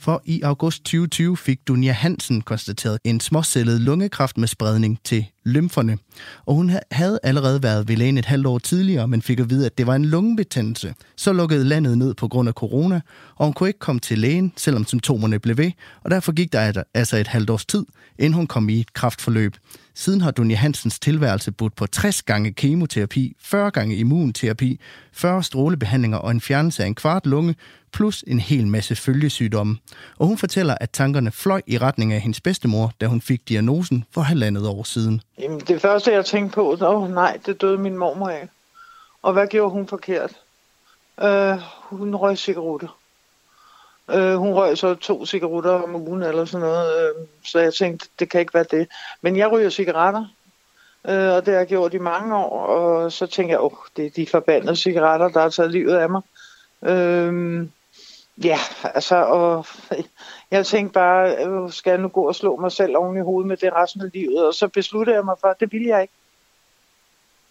[0.03, 5.98] For i august 2020 fik Dunja Hansen konstateret en småcellet lungekræft med spredning til lymferne.
[6.46, 9.66] Og hun havde allerede været ved lægen et halvt år tidligere, men fik at vide,
[9.66, 10.94] at det var en lungebetændelse.
[11.16, 13.00] Så lukkede landet ned på grund af corona,
[13.37, 15.70] og hun kunne ikke komme til lægen, selvom symptomerne blev ved,
[16.05, 17.85] og derfor gik der altså et halvt års tid,
[18.18, 19.57] inden hun kom i et kraftforløb.
[19.94, 24.81] Siden har Dunja Hansens tilværelse budt på 60 gange kemoterapi, 40 gange immunterapi,
[25.12, 27.55] 40 strålebehandlinger og en fjernelse af en kvart lunge,
[27.92, 29.76] plus en hel masse følgesygdomme.
[30.18, 34.05] Og hun fortæller, at tankerne fløj i retning af hendes bedstemor, da hun fik diagnosen
[34.11, 35.20] for halvandet år siden.
[35.38, 38.49] Jamen, det første, jeg tænkte på, åh oh, nej, det døde min mormor af.
[39.23, 40.37] Og hvad gjorde hun forkert?
[41.23, 42.99] Øh, hun røg cigaretter.
[44.11, 48.09] Øh, hun røg så to cigaretter om ugen eller sådan noget, øh, så jeg tænkte,
[48.18, 48.88] det kan ikke være det.
[49.21, 50.25] Men jeg ryger cigaretter,
[51.09, 53.79] øh, og det har jeg gjort i mange år, og så tænker jeg, åh, oh,
[53.97, 56.23] det er de forbandede cigaretter, der har taget livet af mig.
[56.83, 57.66] Øh,
[58.45, 59.66] Ja, altså, og
[60.51, 63.49] jeg tænkte bare, øh, skal jeg nu gå og slå mig selv oven i hovedet
[63.49, 64.47] med det resten af livet?
[64.47, 66.14] Og så besluttede jeg mig for, at det vil jeg ikke.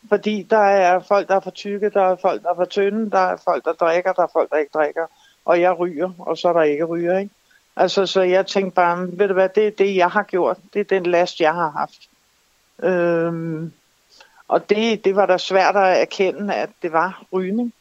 [0.10, 3.12] Fordi der er folk, der er for tykke, der er folk, der er for tynde,
[3.12, 5.06] der er folk, der drikker, der er folk, der ikke drikker.
[5.46, 7.34] Og jeg ryger, og så er der ikke ryger, ikke?
[7.76, 10.58] Altså, så jeg tænkte bare, ved du hvad, det er det, jeg har gjort.
[10.74, 12.10] Det er den last, jeg har haft.
[12.84, 13.74] Øhm,
[14.48, 17.74] og det, det var da svært at erkende, at det var rygning.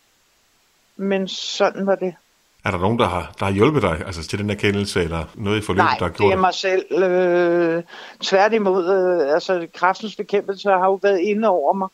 [0.97, 2.15] Men sådan var det.
[2.65, 5.59] Er der nogen, der har, der har hjulpet dig altså til den erkendelse, eller noget
[5.59, 7.03] i forløbet, Nej, der har gjort det er mig selv.
[7.03, 7.83] Øh,
[8.21, 11.89] tværtimod, øh, altså kræftens bekæmpelse har jo været inde over mig,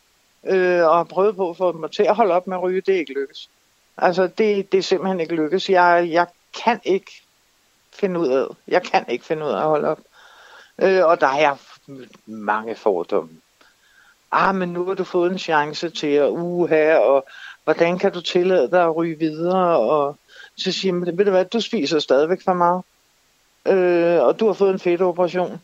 [0.46, 2.80] øh, og har prøvet på at få mig til at holde op med at ryge.
[2.80, 3.48] Det er ikke lykkes.
[3.98, 5.70] Altså, det, det er simpelthen ikke lykkes.
[5.70, 6.26] Jeg, jeg
[6.64, 7.22] kan ikke
[7.92, 9.98] finde ud af Jeg kan ikke finde ud af at holde op.
[10.78, 11.56] Øh, og der er
[12.26, 13.30] mange fordomme.
[14.32, 17.26] Ah, men nu har du fået en chance til at uha, og
[17.64, 20.16] hvordan kan du tillade dig at ryge videre, og
[20.56, 22.82] så siger man, ved du hvad, du spiser stadigvæk for meget.
[23.68, 25.60] Øh, og du har fået en fedtoperation.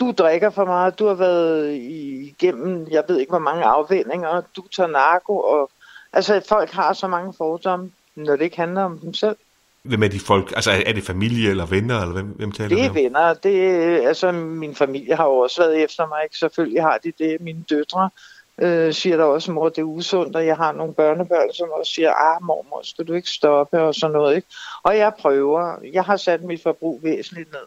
[0.00, 0.98] Du drikker for meget.
[0.98, 4.42] Du har været igennem, jeg ved ikke hvor mange afvendinger.
[4.56, 5.38] Du tager narko.
[5.38, 5.70] Og,
[6.12, 9.36] altså, folk har så mange fordomme, når det ikke handler om dem selv.
[9.82, 10.52] Hvem er de folk?
[10.56, 13.34] Altså, er det familie eller venner, eller hvem, hvem taler Det er venner.
[13.34, 13.60] Det,
[14.06, 16.38] altså, min familie har jo også været efter mig, ikke?
[16.38, 17.40] Selvfølgelig har de det.
[17.40, 18.10] Mine døtre
[18.58, 21.92] øh, siger der også, mor, det er usundt, og jeg har nogle børnebørn, som også
[21.92, 24.48] siger, ah, mormor, skal du ikke stoppe, og sådan noget, ikke?
[24.82, 27.66] Og jeg prøver, jeg har sat mit forbrug væsentligt ned.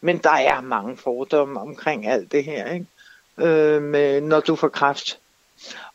[0.00, 2.86] Men der er mange fordomme omkring alt det her, ikke?
[3.38, 5.18] Øh, med, når du får kræft.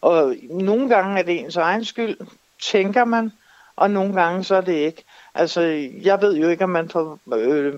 [0.01, 2.17] Og nogle gange er det ens egen skyld,
[2.61, 3.31] tænker man,
[3.75, 5.03] og nogle gange så er det ikke.
[5.33, 5.61] Altså,
[6.03, 7.73] jeg ved jo ikke, om man får øh,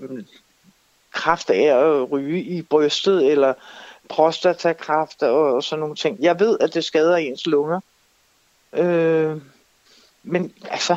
[1.12, 3.54] kraft af at ryge i brystet, eller
[4.08, 6.16] prostatakræft og, og sådan nogle ting.
[6.20, 7.80] Jeg ved, at det skader ens lunger.
[8.72, 9.36] Øh,
[10.22, 10.96] men altså,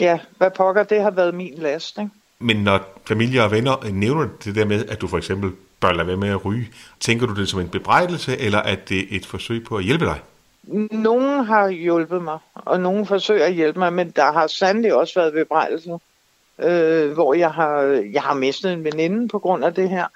[0.00, 2.10] ja, hvad pokker, det har været min last, ikke?
[2.38, 6.06] Men når familie og venner nævner det der med, at du for eksempel bør lade
[6.06, 6.68] være med at ryge,
[7.00, 10.20] tænker du det som en bebrejdelse, eller er det et forsøg på at hjælpe dig?
[10.90, 15.20] Nogen har hjulpet mig, og nogen forsøger at hjælpe mig, men der har sandelig også
[15.20, 15.98] været bebrejdelse,
[16.58, 17.80] øh, hvor jeg har,
[18.12, 20.06] jeg har mistet en veninde på grund af det her.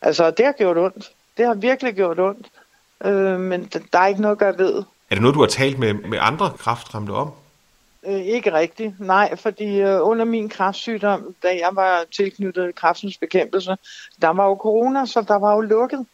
[0.00, 1.10] Altså, det har gjort ondt.
[1.36, 2.46] Det har virkelig gjort ondt,
[3.04, 4.74] øh, men der er ikke noget, jeg ved.
[5.10, 7.32] Er det noget, du har talt med, med andre kraftramte om?
[8.06, 13.76] Øh, ikke rigtigt, nej, fordi øh, under min kræftsygdom, da jeg var tilknyttet kræftens bekæmpelse,
[14.22, 16.06] der var jo corona, så der var jo lukket.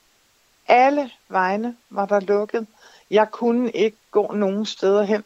[0.68, 2.66] Alle vegne var der lukket.
[3.10, 5.24] Jeg kunne ikke gå nogen steder hen.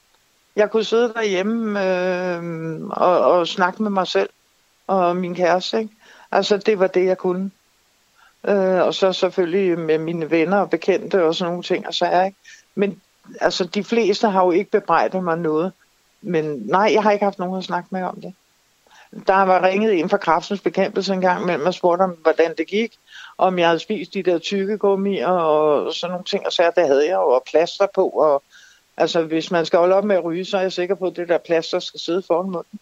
[0.57, 4.31] Jeg kunne sidde derhjemme øh, og, og snakke med mig selv
[4.87, 5.79] og min kæreste.
[5.79, 5.95] Ikke?
[6.31, 7.51] Altså, det var det, jeg kunne.
[8.49, 11.87] Øh, og så selvfølgelig med mine venner og bekendte og sådan nogle ting.
[11.87, 12.39] Og så er, ikke?
[12.75, 13.01] Men
[13.41, 15.73] altså, de fleste har jo ikke bebrejdet mig noget.
[16.23, 18.35] Men nej, jeg har ikke haft nogen at snakke med om det.
[19.27, 22.67] Der var ringet ind fra kraftens bekæmpelse en gang mellem og spurgte om, hvordan det
[22.67, 22.93] gik.
[23.39, 26.47] Om jeg havde spist de der tykkegummier og sådan nogle ting.
[26.47, 28.09] Og så det havde jeg jo, og plaster på.
[28.09, 28.43] Og,
[28.97, 31.17] altså, hvis man skal holde op med at ryge, så er jeg sikker på, at
[31.17, 32.81] det der plaster skal sidde foran munden.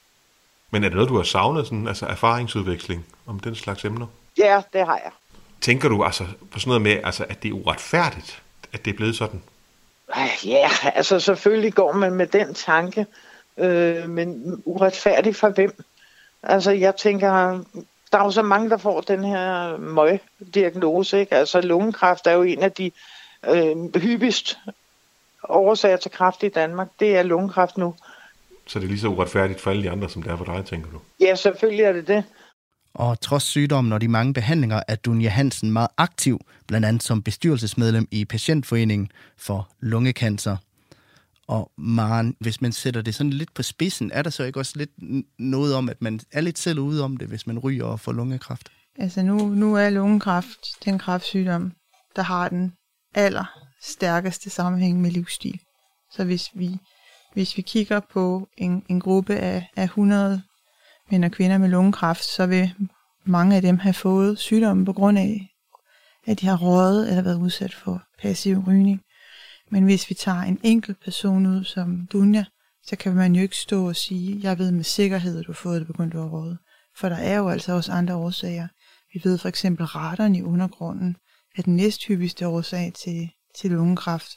[0.71, 4.07] Men er det noget, du har savnet, sådan, altså erfaringsudveksling om den slags emner?
[4.39, 5.13] Ja, det har jeg.
[5.63, 8.97] Tænker du altså på sådan noget med, altså, at det er uretfærdigt, at det er
[8.97, 9.43] blevet sådan?
[10.45, 13.07] Ja, altså selvfølgelig går man med den tanke,
[13.59, 15.85] øh, men uretfærdigt for hvem?
[16.43, 17.29] Altså jeg tænker,
[18.13, 21.21] der er jo så mange, der får den her møg-diagnose.
[21.21, 21.35] Ikke?
[21.35, 22.91] Altså lungekræft er jo en af de
[23.49, 24.59] øh, hyppigst
[25.49, 26.89] årsager til kræft i Danmark.
[27.01, 27.95] Det er lungekræft nu.
[28.67, 30.65] Så det er lige så uretfærdigt for alle de andre, som det er for dig,
[30.65, 30.99] tænker du?
[31.21, 32.25] Ja, selvfølgelig er det det.
[32.95, 37.23] Og trods sygdommen og de mange behandlinger er Dunja Hansen meget aktiv, blandt andet som
[37.23, 40.57] bestyrelsesmedlem i Patientforeningen for lungekancer.
[41.49, 44.73] Og Maren, hvis man sætter det sådan lidt på spidsen, er der så ikke også
[44.77, 44.91] lidt
[45.39, 48.13] noget om, at man er lidt selv ude om det, hvis man ryger og får
[48.13, 48.69] lungekræft?
[48.99, 51.73] Altså nu, nu er lungekræft den kræftsygdom,
[52.17, 52.73] der har den
[53.15, 53.45] aller
[53.83, 55.61] stærkeste sammenhæng med livsstil.
[56.13, 56.79] Så hvis vi,
[57.35, 60.43] hvis vi kigger på en, en gruppe af, af 100
[61.13, 62.75] mænd og kvinder med lungekræft, så vil
[63.25, 65.49] mange af dem have fået sygdommen på grund af,
[66.27, 69.01] at de har røget eller været udsat for passiv rygning.
[69.71, 72.45] Men hvis vi tager en enkelt person ud som Dunja,
[72.87, 75.57] så kan man jo ikke stå og sige, jeg ved med sikkerhed, at du har
[75.57, 76.59] fået det på grund af røget.
[76.97, 78.69] For der er jo altså også andre årsager.
[79.15, 81.17] Vi ved for eksempel, at radon i undergrunden
[81.57, 84.31] er den næsthyppigste årsag til, til lungekræft.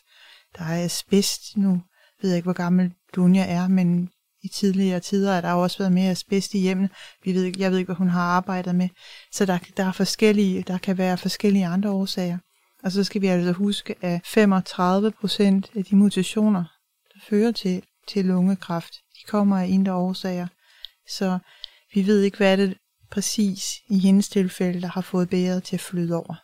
[0.58, 1.72] Der er asbest nu.
[1.72, 4.10] Jeg ved ikke, hvor gammel Dunja er, men
[4.46, 6.90] i tidligere tider at der har også været mere asbest i hjemmet.
[7.24, 8.90] Vi ved, jeg ved ikke, hvad hun har arbejdet med.
[9.32, 12.38] Så der, der, er forskellige, der kan være forskellige andre årsager.
[12.84, 16.64] Og så skal vi altså huske, at 35 procent af de mutationer,
[17.14, 20.48] der fører til, til lungekræft, de kommer af indre årsager.
[21.10, 21.40] Så
[21.94, 22.78] vi ved ikke, hvad det
[23.12, 26.36] præcis i hendes tilfælde, der har fået bæret til at flyde over.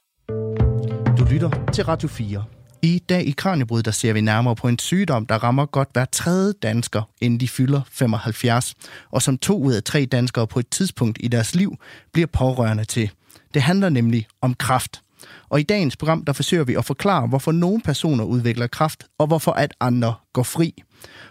[1.18, 2.61] Du lytter til Radio 4.
[2.84, 6.06] I dag i Kranjebrud, der ser vi nærmere på en sygdom, der rammer godt hver
[6.06, 8.76] tredje dansker, inden de fylder 75,
[9.12, 11.78] og som to ud af tre danskere på et tidspunkt i deres liv
[12.12, 13.12] bliver pårørende til.
[13.54, 15.02] Det handler nemlig om kraft.
[15.50, 19.28] Og i dagens program, der forsøger vi at forklare, hvorfor nogle personer udvikler kraft, og
[19.28, 20.84] hvorfor at andre går fri.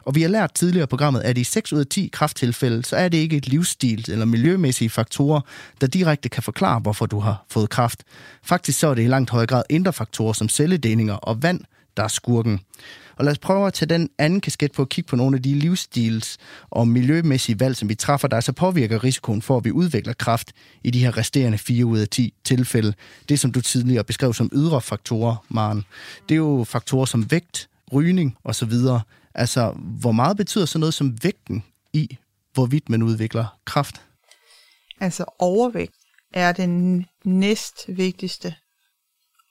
[0.05, 2.97] Og vi har lært tidligere i programmet, at i 6 ud af 10 krafttilfælde, så
[2.97, 5.41] er det ikke et livsstil eller miljømæssige faktorer,
[5.81, 8.05] der direkte kan forklare, hvorfor du har fået kraft.
[8.43, 11.61] Faktisk så er det i langt højere grad indre faktorer som celledelinger og vand,
[11.97, 12.61] der er skurken.
[13.17, 15.43] Og lad os prøve at tage den anden kasket på at kigge på nogle af
[15.43, 16.37] de livsstils-
[16.71, 20.53] og miljømæssige valg, som vi træffer, der så påvirker risikoen for, at vi udvikler kraft
[20.85, 22.95] i de her resterende 4 ud af 10 tilfælde.
[23.29, 25.85] Det, som du tidligere beskrev som ydre faktorer, Maren.
[26.29, 28.73] Det er jo faktorer som vægt, rygning osv.
[29.41, 32.19] Altså, hvor meget betyder så noget som vægten i,
[32.53, 34.03] hvorvidt man udvikler kraft?
[35.01, 35.95] Altså, overvægt
[36.35, 38.55] er den næst vigtigste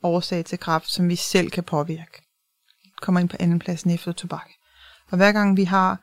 [0.03, 2.21] årsag til kraft, som vi selv kan påvirke.
[3.01, 4.49] Kommer ind på andenpladsen efter tobak.
[5.11, 5.99] Og hver gang vi har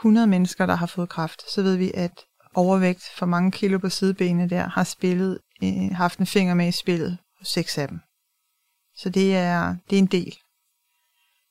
[0.00, 2.12] 100 mennesker, der har fået kraft, så ved vi, at
[2.54, 6.72] overvægt for mange kilo på sidebenene der har spillet, øh, haft en finger med i
[6.72, 8.00] spillet på seks af dem.
[8.96, 10.36] Så det er, det er en del.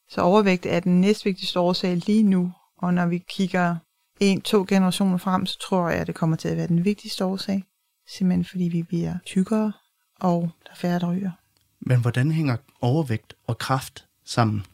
[0.10, 3.76] Så overvægt er den næstvigtigste årsag lige nu, og når vi kigger
[4.20, 7.26] en, to generationer frem, så tror jeg, at det kommer til at være den vigtigste
[7.26, 7.64] årsag.
[8.08, 9.74] Simpelthen fordi vi bliver tykkere,
[10.20, 11.32] og der er færre, der ryger.
[11.80, 14.66] Men hvordan hænger overvægt og kraft sammen?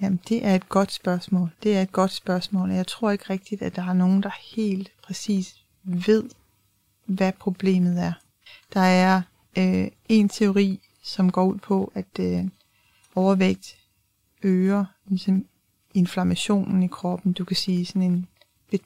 [0.00, 1.50] Jamen, det er et godt spørgsmål.
[1.62, 4.30] Det er et godt spørgsmål, og jeg tror ikke rigtigt, at der er nogen, der
[4.56, 6.24] helt præcis ved,
[7.06, 8.12] hvad problemet er.
[8.74, 9.22] Der er
[9.58, 12.44] øh, en teori, som går ud på, at øh,
[13.14, 13.77] overvægt
[14.42, 15.44] øger ligesom
[15.94, 17.32] inflammationen i kroppen.
[17.32, 18.28] Du kan sige sådan en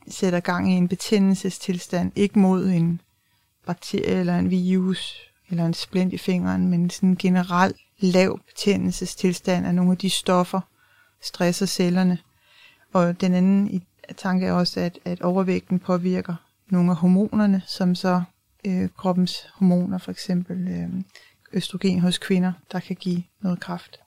[0.08, 3.00] sætter gang i en betændelsestilstand, ikke mod en
[3.66, 9.66] bakterie eller en virus eller en splint i fingeren, men sådan en generel lav betændelsestilstand
[9.66, 10.60] af nogle af de stoffer,
[11.20, 12.18] stresser cellerne.
[12.92, 13.82] Og den anden
[14.16, 16.34] tanke er også, at, at overvægten påvirker
[16.68, 18.22] nogle af hormonerne, som så
[18.66, 21.02] øh, kroppens hormoner, for eksempel øh,
[21.52, 24.00] østrogen hos kvinder, der kan give noget kraft.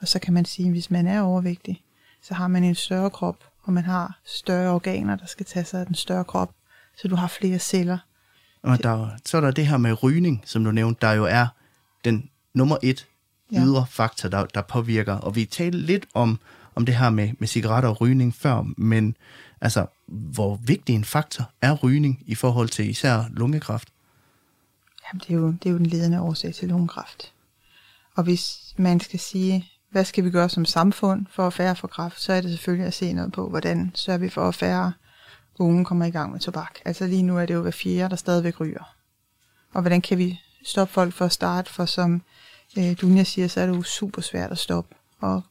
[0.00, 1.82] Og så kan man sige, at hvis man er overvægtig,
[2.22, 5.80] så har man en større krop, og man har større organer, der skal tage sig
[5.80, 6.54] af den større krop,
[6.96, 7.98] så du har flere celler.
[8.62, 11.46] Og der, så er der det her med rygning, som du nævnte, der jo er
[12.04, 13.06] den nummer et
[13.52, 13.84] ydre ja.
[13.84, 15.14] faktor, der, der påvirker.
[15.14, 16.38] Og vi talte lidt om,
[16.74, 19.16] om det her med, med cigaretter og rygning før, men
[19.60, 23.88] altså, hvor vigtig en faktor er rygning i forhold til især lungekræft?
[25.06, 27.32] Jamen, det er jo, det er jo den ledende årsag til lungekræft.
[28.14, 31.88] Og hvis man skal sige, hvad skal vi gøre som samfund for at færre for
[31.88, 34.92] kraft, så er det selvfølgelig at se noget på, hvordan sørger vi for at færre
[35.58, 36.78] unge kommer i gang med tobak.
[36.84, 38.94] Altså lige nu er det jo hver fjerde, der stadigvæk ryger.
[39.74, 42.22] Og hvordan kan vi stoppe folk for at starte, for som
[42.78, 44.94] øh, Dunja siger, så er det jo super svært at stoppe.
[45.20, 45.42] Og,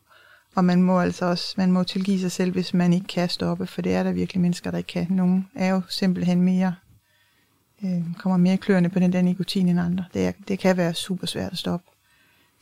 [0.56, 3.68] og man må altså også, man må tilgive sig selv, hvis man ikke kan stoppe,
[3.68, 5.08] for det er der virkelig mennesker, der ikke kan.
[5.10, 6.76] Nogle er jo simpelthen mere
[7.84, 10.06] øh, kommer mere klørende på den der nikotin end andre.
[10.14, 11.95] Det, er, det kan være super svært at stoppe.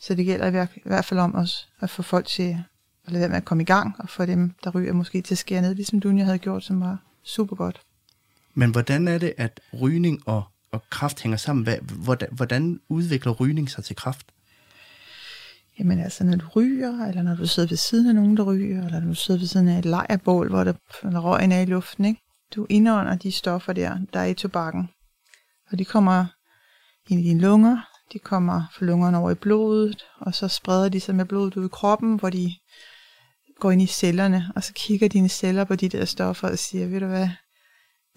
[0.03, 2.57] Så det gælder i hvert, i hvert fald om os at få folk til
[3.05, 5.33] at lade være med at komme i gang, og få dem, der ryger, måske til
[5.33, 7.81] at skære ned, ligesom Dunja havde gjort, som var super godt.
[8.53, 11.67] Men hvordan er det, at rygning og, og kraft hænger sammen?
[11.81, 14.25] Hvordan, hvordan udvikler rygning sig til kraft?
[15.79, 18.85] Jamen altså, når du ryger, eller når du sidder ved siden af nogen, der ryger,
[18.85, 20.73] eller når du sidder ved siden af et lejrbål, hvor der
[21.03, 22.21] eller røgen er i luften, ikke?
[22.55, 24.89] du indånder de stoffer der, der er i tobakken.
[25.71, 26.25] Og de kommer
[27.09, 30.99] ind i dine lunger, de kommer fra lungerne over i blodet, og så spreder de
[30.99, 32.55] sig med blodet ud i kroppen, hvor de
[33.59, 36.87] går ind i cellerne, og så kigger dine celler på de der stoffer og siger,
[36.87, 37.29] ved du hvad,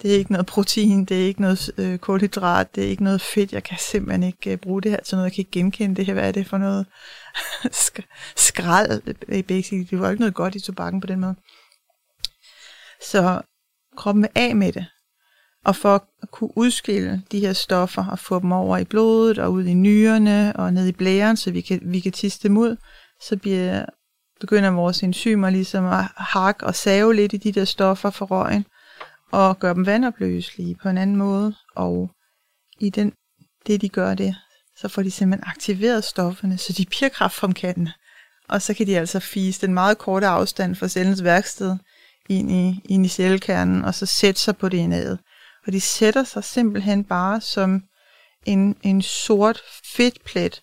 [0.03, 3.21] det er ikke noget protein, det er ikke noget øh, kulhydrat, det er ikke noget
[3.21, 5.97] fedt, jeg kan simpelthen ikke øh, bruge det her til noget, jeg kan ikke genkende
[5.97, 6.87] det her, hvad er det for noget?
[7.85, 11.35] Sk- skrald, øh, basically, det var ikke noget godt i tobakken på den måde.
[13.11, 13.43] Så
[13.97, 14.87] kroppen vil af med det,
[15.67, 19.53] og for at kunne udskille de her stoffer og få dem over i blodet og
[19.53, 22.77] ud i nyrerne og ned i blæren, så vi kan, vi kan tiste dem ud,
[23.23, 23.85] så bliver,
[24.41, 28.67] begynder vores enzymer ligesom at hakke og save lidt i de der stoffer fra røgen,
[29.33, 31.55] og gøre dem vandopløselige på en anden måde.
[31.77, 32.11] Og
[32.81, 33.13] i den,
[33.67, 34.37] det de gør det,
[34.77, 37.93] så får de simpelthen aktiveret stofferne, så de bliver kraftfremkaldende.
[38.49, 41.77] Og så kan de altså fise den meget korte afstand fra cellens værksted
[42.29, 45.17] ind i, ind i cellekernen, og så sætte sig på DNA'et.
[45.67, 47.83] Og de sætter sig simpelthen bare som
[48.47, 49.63] en, en sort
[49.97, 50.63] fedtplet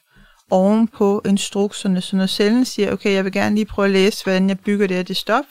[0.52, 2.02] oven på instrukserne.
[2.02, 4.88] Så når cellen siger, okay, jeg vil gerne lige prøve at læse, hvordan jeg bygger
[4.88, 5.46] det her det stof,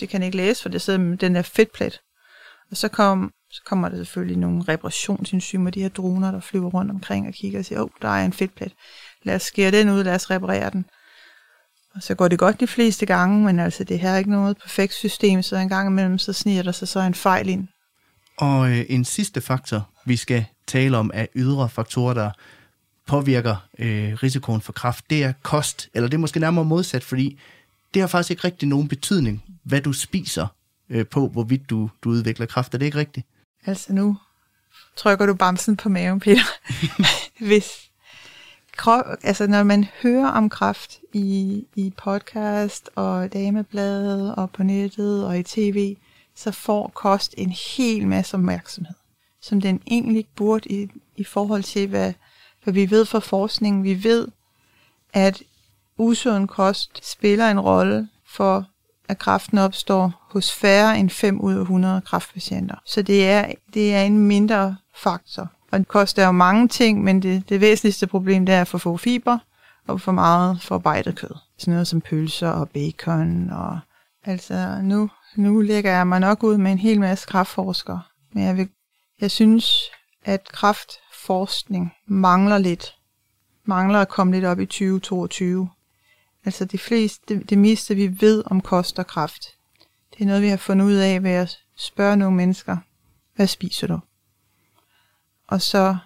[0.00, 2.00] det kan jeg ikke læse, for det sidder med den der fedtplet.
[2.70, 6.90] Og så, kom, så kommer der selvfølgelig nogle reparationsenzymer, de her droner, der flyver rundt
[6.90, 8.72] omkring og kigger og siger, åh, oh, der er en fedtplet.
[9.22, 10.84] Lad os skære den ud, lad os reparere den.
[11.94, 14.58] Og så går det godt de fleste gange, men altså det her er ikke noget
[14.58, 17.68] perfekt system, så en gang imellem så sniger der sig så en fejl ind.
[18.40, 22.30] Og øh, en sidste faktor, vi skal tale om, er ydre faktorer, der
[23.06, 25.04] påvirker øh, risikoen for kræft.
[25.10, 27.38] Det er kost, eller det er måske nærmere modsat, fordi
[27.94, 30.46] det har faktisk ikke rigtig nogen betydning, hvad du spiser
[30.90, 32.74] øh, på, hvorvidt du, du udvikler kræft.
[32.74, 33.26] Er det ikke rigtigt?
[33.66, 34.16] Altså nu
[34.96, 36.42] trykker du bamsen på maven, Peter.
[37.48, 37.90] Hvis
[38.76, 45.26] krop, altså når man hører om kræft i, i podcast og damebladet og på nettet
[45.26, 45.96] og i tv,
[46.40, 48.94] så får kost en hel masse opmærksomhed,
[49.42, 52.12] som den egentlig burde i, i forhold til, hvad,
[52.64, 53.84] hvad vi ved fra forskningen.
[53.84, 54.28] Vi ved,
[55.12, 55.42] at
[55.98, 58.64] usund kost spiller en rolle for,
[59.08, 62.76] at kræften opstår hos færre end 5 ud af 100 kræftpatienter.
[62.86, 65.48] Så det er, det er en mindre faktor.
[65.72, 68.92] Og kost er jo mange ting, men det, det væsentligste problem det er for få
[68.92, 69.38] få fiber
[69.86, 71.36] og for meget forarbejdet kød.
[71.58, 73.50] Sådan noget som pølser og bacon.
[73.50, 73.78] Og,
[74.24, 78.02] altså nu, nu lægger jeg mig nok ud med en hel masse kraftforskere.
[78.32, 78.68] Men jeg, vil,
[79.20, 79.90] jeg synes,
[80.24, 82.96] at kraftforskning mangler lidt.
[83.64, 85.70] Mangler at komme lidt op i 2022.
[86.44, 89.46] Altså det fleste, det, det meste vi ved om kost og kraft,
[90.10, 92.76] det er noget vi har fundet ud af ved at spørge nogle mennesker,
[93.36, 93.98] hvad spiser du?
[95.46, 95.96] Og så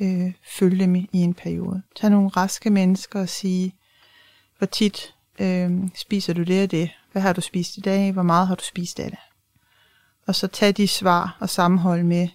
[0.00, 1.82] øh, følge dem i en periode.
[1.96, 3.74] Tag nogle raske mennesker og sige,
[4.58, 6.90] hvor tit øh, spiser du det og det?
[7.14, 8.12] Hvad har du spist i dag?
[8.12, 9.18] Hvor meget har du spist af det?
[10.26, 12.28] Og så tag de svar og sammenhold med,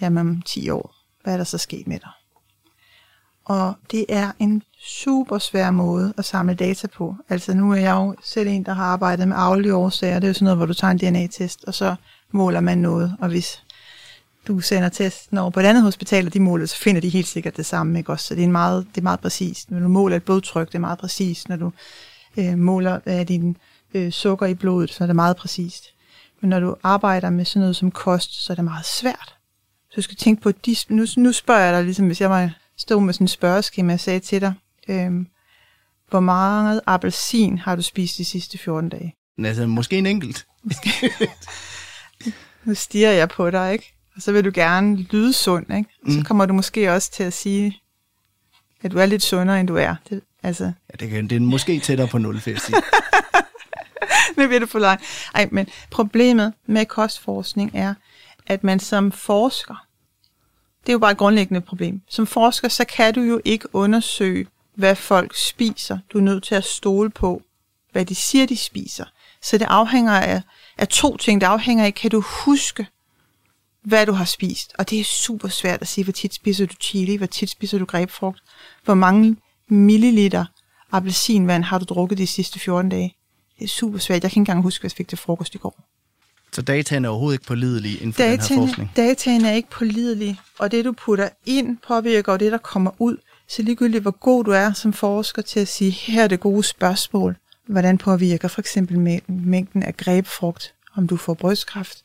[0.00, 2.10] jamen om 10 år, hvad er der så sket med dig?
[3.44, 7.16] Og det er en super svær måde at samle data på.
[7.28, 10.14] Altså nu er jeg jo selv en, der har arbejdet med aflige årsager.
[10.14, 11.94] Det er jo sådan noget, hvor du tager en DNA-test, og så
[12.30, 13.16] måler man noget.
[13.20, 13.62] Og hvis
[14.48, 17.26] du sender testen over på et andet hospital, og de måler, så finder de helt
[17.26, 17.98] sikkert det samme.
[17.98, 18.12] Ikke?
[18.12, 19.70] Også, så det er, en meget, det er meget præcist.
[19.70, 21.48] Når du måler et blodtryk, det er meget præcist.
[21.48, 21.72] Når du
[22.36, 23.56] øh, måler øh, din
[23.94, 25.84] øh, sukker i blodet, så er det meget præcist.
[26.40, 29.34] Men når du arbejder med sådan noget som kost, så er det meget svært.
[29.90, 32.50] Så du skal tænke på, de, nu, nu spørger jeg dig, ligesom hvis jeg var
[32.76, 34.52] stod med sådan en spørgeskema og sagde til dig,
[34.88, 35.10] øh,
[36.10, 39.14] hvor meget appelsin har du spist de sidste 14 dage?
[39.44, 40.46] Altså, måske en enkelt.
[42.64, 43.94] nu stiger jeg på dig, ikke?
[44.16, 45.90] Og så vil du gerne lyde sund, ikke?
[46.02, 46.10] Mm.
[46.12, 47.80] Så kommer du måske også til at sige,
[48.82, 49.94] at du er lidt sundere, end du er.
[50.10, 50.64] Det, altså.
[50.64, 52.60] Ja, det, kan, det er måske tættere på 0, vil
[54.36, 55.04] nu bliver det for langt.
[55.34, 57.94] Ej, men problemet med kostforskning er,
[58.46, 59.86] at man som forsker,
[60.82, 62.00] det er jo bare et grundlæggende problem.
[62.08, 65.98] Som forsker, så kan du jo ikke undersøge, hvad folk spiser.
[66.12, 67.42] Du er nødt til at stole på,
[67.92, 69.04] hvad de siger, de spiser.
[69.42, 70.42] Så det afhænger af,
[70.78, 71.40] af to ting.
[71.40, 72.86] Det afhænger af, kan du huske,
[73.82, 74.72] hvad du har spist.
[74.78, 77.78] Og det er super svært at sige, hvor tit spiser du chili, hvor tit spiser
[77.78, 78.42] du grebfrugt,
[78.84, 79.36] hvor mange
[79.68, 80.44] milliliter
[80.92, 83.16] appelsinvand har du drukket de sidste 14 dage.
[83.58, 84.22] Det er super svært.
[84.22, 85.84] Jeg kan ikke engang huske, hvad jeg fik til frokost i går.
[86.52, 88.90] Så dataen er overhovedet ikke pålidelige inden for dataen, den her forskning?
[88.96, 93.16] Dataen er ikke pålidelig, og det du putter ind påvirker og det der kommer ud.
[93.48, 96.62] Så ligegyldigt hvor god du er som forsker til at sige, her er det gode
[96.62, 97.36] spørgsmål,
[97.66, 98.98] hvordan påvirker for eksempel
[99.28, 102.04] mængden af grebfrugt, om du får brystkræft.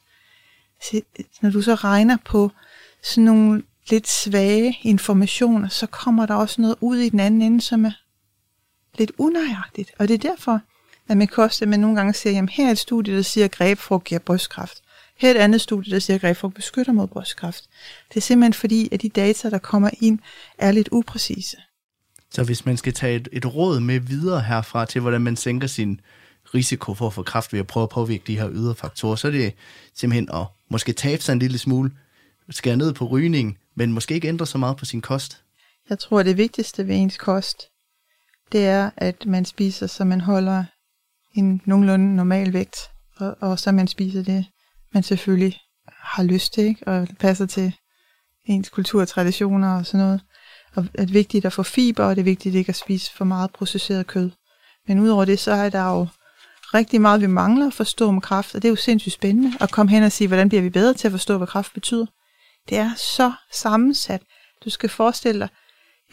[0.83, 1.01] Så
[1.41, 2.51] når du så regner på
[3.03, 7.61] sådan nogle lidt svage informationer, så kommer der også noget ud i den anden ende,
[7.61, 7.91] som er
[8.97, 9.91] lidt unøjagtigt.
[9.99, 10.59] Og det er derfor,
[11.09, 13.45] at med kost, at man nogle gange siger, jamen her er et studie, der siger,
[13.45, 14.81] at grebfrugt giver brystkræft.
[15.17, 17.69] Her er et andet studie, der siger, at grebfrugt beskytter mod brystkræft.
[18.09, 20.19] Det er simpelthen fordi, at de data, der kommer ind,
[20.57, 21.57] er lidt upræcise.
[22.31, 25.67] Så hvis man skal tage et, et råd med videre herfra til, hvordan man sænker
[25.67, 26.01] sin
[26.53, 29.27] risiko for at få kræft ved at prøve at påvirke de her ydre faktorer, så
[29.27, 29.53] er det
[29.95, 31.91] simpelthen at måske tabe sig en lille smule,
[32.49, 35.43] skære ned på rygning, men måske ikke ændre så meget på sin kost.
[35.89, 37.67] Jeg tror, det vigtigste ved ens kost,
[38.51, 40.63] det er, at man spiser, så man holder
[41.33, 42.77] en nogenlunde normal vægt,
[43.17, 44.45] og, og så man spiser det,
[44.93, 45.59] man selvfølgelig
[45.89, 46.87] har lyst til, ikke?
[46.87, 47.73] og det passer til
[48.45, 50.21] ens kultur og traditioner og sådan noget.
[50.75, 53.25] Og det er vigtigt at få fiber, og det er vigtigt ikke at spise for
[53.25, 54.31] meget processeret kød.
[54.87, 56.07] Men udover det, så er der jo
[56.73, 59.71] rigtig meget, vi mangler at forstå om kraft, og det er jo sindssygt spændende at
[59.71, 62.05] komme hen og sige, hvordan bliver vi bedre til at forstå, hvad kraft betyder.
[62.69, 64.21] Det er så sammensat.
[64.65, 65.49] Du skal forestille dig,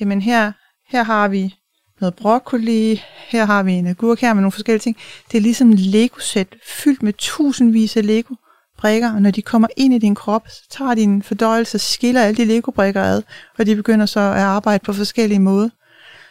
[0.00, 0.52] jamen her,
[0.88, 1.54] her har vi
[2.00, 4.96] noget broccoli, her har vi en agurk her med nogle forskellige ting.
[5.32, 8.34] Det er ligesom Lego-sæt fyldt med tusindvis af Lego
[8.78, 12.36] brikker, og når de kommer ind i din krop, så tager din fordøjelse skiller alle
[12.36, 13.22] de Lego-brikker ad,
[13.58, 15.68] og de begynder så at arbejde på forskellige måder.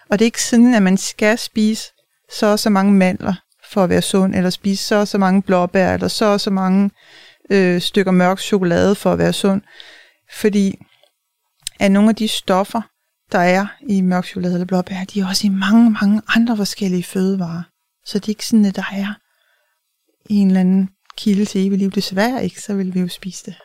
[0.10, 1.84] Og det er ikke sådan, at man skal spise
[2.32, 3.34] så og så mange mandler
[3.72, 6.50] for at være sund, eller spise så og så mange blåbær, eller så og så
[6.50, 6.92] mange
[7.50, 9.62] øh, stykker mørk chokolade for at være sund.
[10.34, 10.80] Fordi
[11.80, 12.82] at nogle af de stoffer,
[13.32, 17.04] der er i mørk chokolade eller blåbær, de er også i mange, mange andre forskellige
[17.04, 17.64] fødevarer.
[18.06, 19.14] Så det er ikke sådan, at der er
[20.30, 21.92] en eller anden kilde til evigt liv.
[21.92, 23.56] Desværre ikke, så vil vi jo spise det.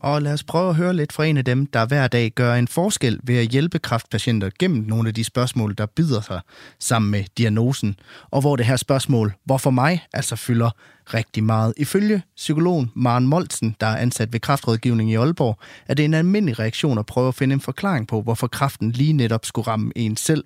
[0.00, 2.54] Og lad os prøve at høre lidt fra en af dem, der hver dag gør
[2.54, 6.40] en forskel ved at hjælpe kraftpatienter gennem nogle af de spørgsmål, der bider sig
[6.80, 7.96] sammen med diagnosen.
[8.30, 10.70] Og hvor det her spørgsmål, hvorfor mig, altså fylder
[11.06, 11.74] rigtig meget.
[11.76, 16.58] Ifølge psykologen Maren Moltsen, der er ansat ved kraftrådgivning i Aalborg, er det en almindelig
[16.58, 20.16] reaktion at prøve at finde en forklaring på, hvorfor kraften lige netop skulle ramme en
[20.16, 20.44] selv.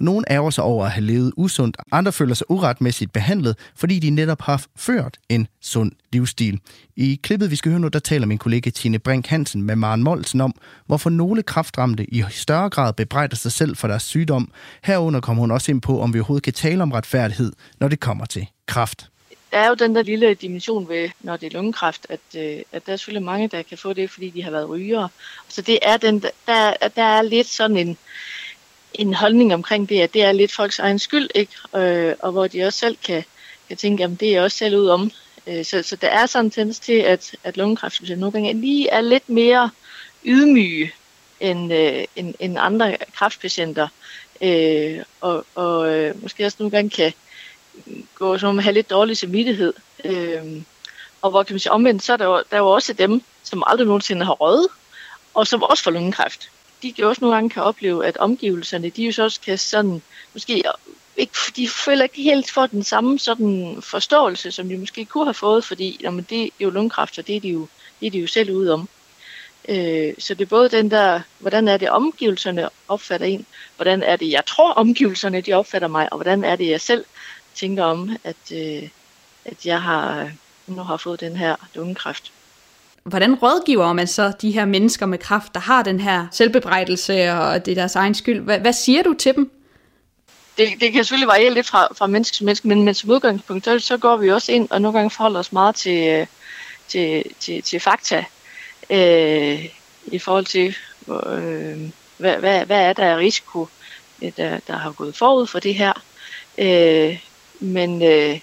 [0.00, 4.10] Nogle ærger sig over at have levet usundt, andre føler sig uretmæssigt behandlet, fordi de
[4.10, 6.60] netop har ført en sund livsstil.
[6.96, 10.02] I klippet, vi skal høre nu, der taler min kollega Tine Brink Hansen med Maren
[10.02, 10.54] Moltsen om,
[10.86, 14.50] hvorfor nogle kraftramte i større grad bebrejder sig selv for deres sygdom.
[14.82, 18.00] Herunder kommer hun også ind på, om vi overhovedet kan tale om retfærdighed, når det
[18.00, 19.10] kommer til kraft
[19.56, 22.86] der er jo den der lille dimension ved, når det er lungekræft, at, øh, at
[22.86, 25.08] der er selvfølgelig mange, der kan få det, fordi de har været rygere.
[25.48, 27.98] Så det er den, der, der er lidt sådan en,
[28.94, 31.52] en holdning omkring det, at det er lidt folks egen skyld, ikke?
[31.76, 33.24] Øh, og hvor de også selv kan,
[33.68, 35.10] kan tænke, at det er også selv ud om.
[35.46, 38.88] Øh, så, så der er sådan en tendens til, at, at lungekræft nogle gange lige
[38.88, 39.70] er lidt mere
[40.24, 40.92] ydmyge
[41.40, 43.88] end, øh, end, end andre kræftpatienter.
[44.40, 47.12] Øh, og og øh, måske også nogle gange kan,
[48.14, 49.72] gå som have lidt dårlig samvittighed.
[50.04, 50.62] Øh,
[51.22, 53.22] og hvor kan man sige, omvendt, så er der jo, der er jo også dem,
[53.42, 54.68] som aldrig nogensinde har røget,
[55.34, 56.50] og som også får lungekræft.
[56.82, 60.02] De kan også nogle gange kan opleve, at omgivelserne, de jo så også kan sådan,
[60.32, 60.62] måske
[61.16, 65.34] ikke, de føler ikke helt for den samme sådan forståelse, som de måske kunne have
[65.34, 67.68] fået, fordi jamen, det er jo lungekræft, og det er de jo,
[68.00, 68.88] det er de jo selv ude om.
[69.68, 73.46] Øh, så det er både den der, hvordan er det omgivelserne opfatter en,
[73.76, 77.04] hvordan er det, jeg tror omgivelserne de opfatter mig, og hvordan er det, jeg selv
[77.56, 78.88] tænker om, at, øh,
[79.44, 80.30] at jeg har,
[80.66, 82.32] nu har fået den her lungekræft.
[83.02, 87.66] Hvordan rådgiver man så de her mennesker med kræft, der har den her selvbebrejdelse, og
[87.66, 88.40] det er deres egen skyld?
[88.40, 89.50] Hvad, hvad siger du til dem?
[90.58, 93.64] Det, det kan selvfølgelig variere lidt fra, fra menneske til menneske, men, men som udgangspunkt,
[93.64, 96.26] så, så går vi også ind og nogle gange forholder os meget til, øh,
[96.88, 98.24] til, til, til fakta
[98.90, 99.64] øh,
[100.06, 100.76] i forhold til,
[101.08, 103.68] øh, hvad, hvad, hvad er der af risiko,
[104.36, 105.92] der, der har gået forud for det her.
[106.58, 107.18] Øh,
[107.60, 108.40] men øh,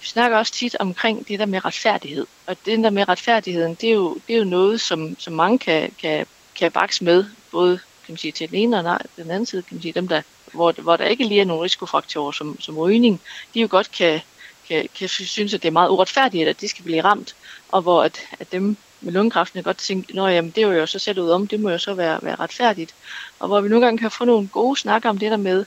[0.00, 2.26] vi snakker også tit omkring det der med retfærdighed.
[2.46, 5.58] Og det der med retfærdigheden, det er jo, det er jo noget, som, som mange
[5.58, 9.46] kan, kan, kan bakse med, både kan man sige, til den ene og den anden
[9.46, 12.60] side, kan man sige, dem der, hvor, hvor der ikke lige er nogen risikofaktorer som,
[12.60, 13.20] som rygning,
[13.54, 14.20] de jo godt kan,
[14.68, 17.36] kan, kan synes, at det er meget uretfærdigt, at de skal blive ramt,
[17.68, 20.98] og hvor at, at dem med lungekræften godt tænke, at jamen, det er jo så
[20.98, 22.94] selv ud om, det må jo så være, være retfærdigt.
[23.38, 25.64] Og hvor vi nogle gange kan få nogle gode snakker om det der med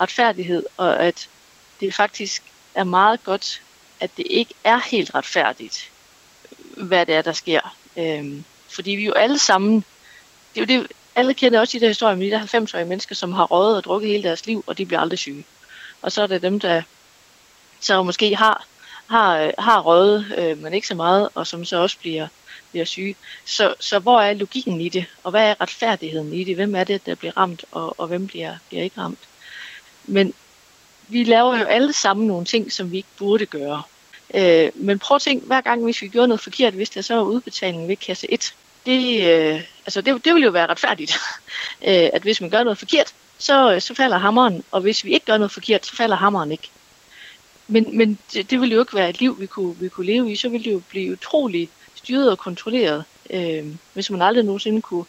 [0.00, 1.28] retfærdighed, og at
[1.84, 2.42] det faktisk
[2.74, 3.62] er meget godt,
[4.00, 5.90] at det ikke er helt retfærdigt,
[6.52, 7.76] øh, hvad det er, der sker.
[7.96, 9.84] Øhm, fordi vi jo alle sammen,
[10.54, 13.14] det er jo det, alle kender også de der historier med de der 90-årige mennesker,
[13.14, 15.44] som har røget og drukket hele deres liv, og de bliver aldrig syge.
[16.02, 16.82] Og så er det dem, der
[17.80, 18.66] så måske har,
[19.06, 22.28] har, øh, har røget, øh, men ikke så meget, og som så også bliver,
[22.70, 23.16] bliver syge.
[23.44, 26.54] Så, så hvor er logikken i det, og hvad er retfærdigheden i det?
[26.54, 29.18] Hvem er det, der bliver ramt, og, og hvem bliver, bliver ikke ramt?
[30.04, 30.34] Men
[31.08, 33.82] vi laver jo alle sammen nogle ting, som vi ikke burde gøre.
[34.34, 37.14] Øh, men prøv at tænke, hver gang hvis vi gjorde noget forkert, hvis der så
[37.14, 38.54] var udbetaling ved kasse 1,
[38.86, 41.12] det, øh, altså det, det ville jo være retfærdigt,
[41.88, 45.26] øh, at hvis man gør noget forkert, så, så falder hammeren, og hvis vi ikke
[45.26, 46.70] gør noget forkert, så falder hammeren ikke.
[47.68, 50.32] Men, men det, det ville jo ikke være et liv, vi kunne, vi kunne leve
[50.32, 54.82] i, så ville det jo blive utroligt styret og kontrolleret, øh, hvis man aldrig nogensinde
[54.82, 55.04] kunne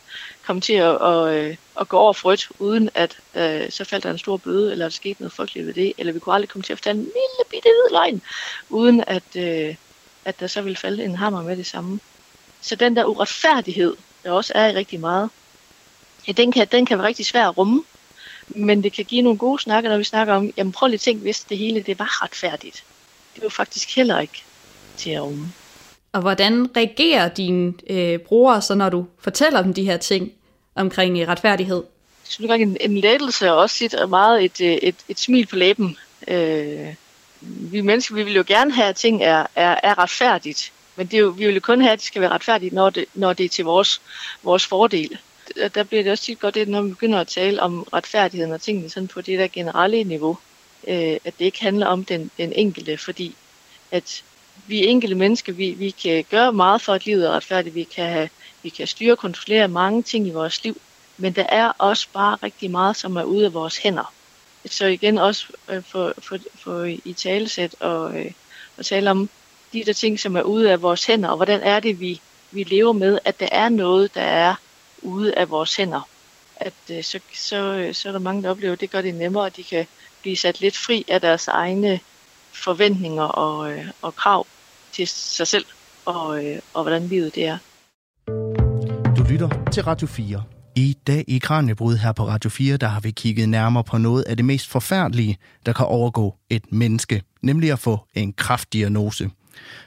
[0.45, 4.11] komme til at, og, øh, at gå over frødt, uden at øh, så faldt der
[4.11, 6.63] en stor bøde, eller der skete noget frygteligt ved det, eller vi kunne aldrig komme
[6.63, 8.22] til at fortælle en lille bitte hvid løgn,
[8.70, 9.76] uden at, øh,
[10.26, 11.99] at der så ville falde en hammer med det samme.
[12.61, 15.30] Så den der uretfærdighed, der også er i rigtig meget,
[16.28, 17.84] ja, den, kan, den kan være rigtig svær at rumme,
[18.47, 21.01] men det kan give nogle gode snakker, når vi snakker om, jamen prøv lige at
[21.01, 22.84] tænke, hvis det hele det var retfærdigt.
[23.36, 24.43] Det var faktisk heller ikke
[24.97, 25.53] til at rumme.
[26.16, 30.32] Og hvordan reagerer dine øh, brugere så, når du fortæller dem de her ting
[30.76, 31.76] omkring øh, retfærdighed?
[31.76, 35.45] Jeg synes nok en, en lettelse og også sit meget et, øh, et, et smil
[35.45, 35.97] på læben.
[36.28, 36.93] Øh,
[37.41, 40.72] vi mennesker, vi vil jo gerne have, at ting er, er, er retfærdigt.
[40.95, 42.89] Men det er jo, vi vil jo kun have, at det skal være retfærdigt, når
[42.89, 44.01] det, når det er til vores,
[44.43, 45.18] vores fordel.
[45.76, 48.61] Der bliver det også tit godt, det, når vi begynder at tale om retfærdigheden og
[48.61, 50.38] tingene sådan på det der generelle niveau.
[50.88, 53.36] Øh, at det ikke handler om den, den enkelte, fordi
[53.91, 54.24] at
[54.68, 57.76] vi enkelte mennesker, vi, vi kan gøre meget for, at livet er retfærdigt.
[57.76, 58.30] Vi kan, have,
[58.63, 60.82] vi kan styre og kontrollere mange ting i vores liv,
[61.18, 64.13] men der er også bare rigtig meget, som er ude af vores hænder.
[64.66, 68.32] Så igen også øh, for, for, for i talesæt og, øh,
[68.78, 69.30] og tale om
[69.74, 72.63] de der ting, som er ude af vores hænder, og hvordan er det, vi, vi
[72.63, 74.55] lever med, at der er noget, der er
[75.01, 76.07] ude af vores hænder.
[76.55, 79.16] At øh, så, så, øh, så er der mange, der oplever, at det gør det
[79.16, 79.88] nemmere, at de kan
[80.22, 81.99] blive sat lidt fri af deres egne
[82.51, 84.47] forventninger og, øh, og krav
[84.96, 85.66] til sig selv
[86.06, 87.58] og, øh, og hvordan livet det er.
[89.18, 90.43] Du lytter til Radio 4.
[90.76, 94.24] I dag i Kranjebrud her på Radio 4, der har vi kigget nærmere på noget
[94.24, 99.30] af det mest forfærdelige, der kan overgå et menneske, nemlig at få en kraftdiagnose.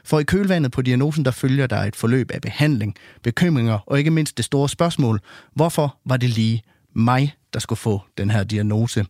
[0.03, 4.11] For i kølvandet på diagnosen, der følger der et forløb af behandling, bekymringer og ikke
[4.11, 5.19] mindst det store spørgsmål,
[5.55, 9.05] hvorfor var det lige mig, der skulle få den her diagnose.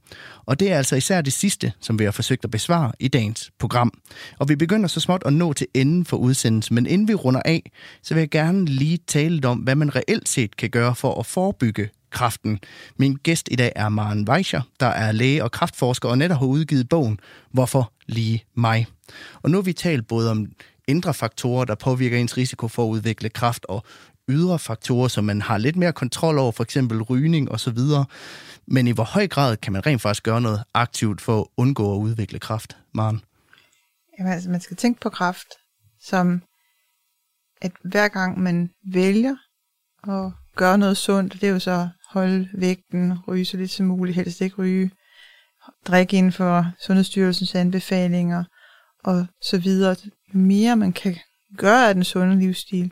[0.46, 3.52] Og det er altså især det sidste, som vi har forsøgt at besvare i dagens
[3.60, 3.94] program.
[4.40, 7.42] Og vi begynder så småt at nå til enden for udsendelsen, men inden vi runder
[7.46, 7.72] af,
[8.04, 11.26] så vil jeg gerne lige tale om, hvad man reelt set kan gøre for at
[11.26, 12.60] forebygge kræften.
[12.98, 16.46] Min gæst i dag er Maren Weicher, der er læge og kraftforsker og netop har
[16.46, 17.20] udgivet bogen
[17.52, 18.88] Hvorfor lige mig?
[19.42, 20.48] Og nu har vi talt både om
[20.88, 23.84] indre faktorer, der påvirker ens risiko for at udvikle kræft, og
[24.30, 27.78] ydre faktorer, som man har lidt mere kontrol over, for eksempel rygning osv.
[28.68, 31.94] Men i hvor høj grad kan man rent faktisk gøre noget aktivt for at undgå
[31.94, 33.22] at udvikle kraft, Maren?
[34.20, 35.48] Jamen, altså, man skal tænke på kraft
[36.02, 36.42] som,
[37.62, 39.36] at hver gang man vælger
[40.08, 44.16] at gøre noget sundt, det er jo så holde vægten, ryge så lidt som muligt,
[44.16, 44.92] helst ikke ryge,
[45.88, 48.44] drikke inden for Sundhedsstyrelsens anbefalinger
[49.04, 49.96] og så videre.
[50.34, 51.18] Jo mere man kan
[51.58, 52.92] gøre af den sunde livsstil,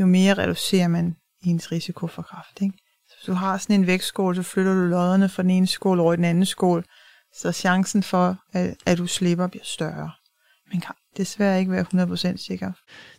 [0.00, 2.62] jo mere reducerer man ens risiko for kræft.
[2.62, 2.74] Ikke?
[3.08, 6.00] Så hvis du har sådan en vægtskål, så flytter du lodderne fra den ene skål
[6.00, 6.84] over i den anden skål,
[7.34, 10.10] så chancen for, at, at du slipper, bliver større.
[10.72, 11.86] Men kan desværre ikke være
[12.34, 12.72] 100% sikker.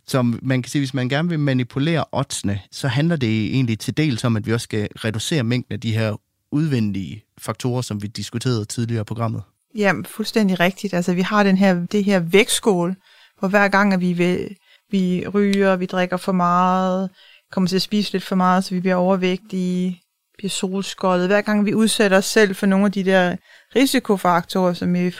[0.06, 3.96] Så man kan sige, hvis man gerne vil manipulere oddsene, så handler det egentlig til
[3.96, 6.16] dels om, at vi også skal reducere mængden af de her
[6.52, 9.42] udvendige faktorer, som vi diskuterede tidligere i programmet.
[9.74, 10.94] Ja, fuldstændig rigtigt.
[10.94, 12.96] Altså, vi har den her, det her vægtskål,
[13.38, 14.56] hvor hver gang, at vi vil
[14.90, 17.10] vi ryger, vi drikker for meget,
[17.52, 20.02] kommer til at spise lidt for meget, så vi bliver overvægtige,
[20.38, 21.26] bliver solskoldet.
[21.26, 23.36] Hver gang vi udsætter os selv for nogle af de der
[23.76, 25.14] risikofaktorer, som vi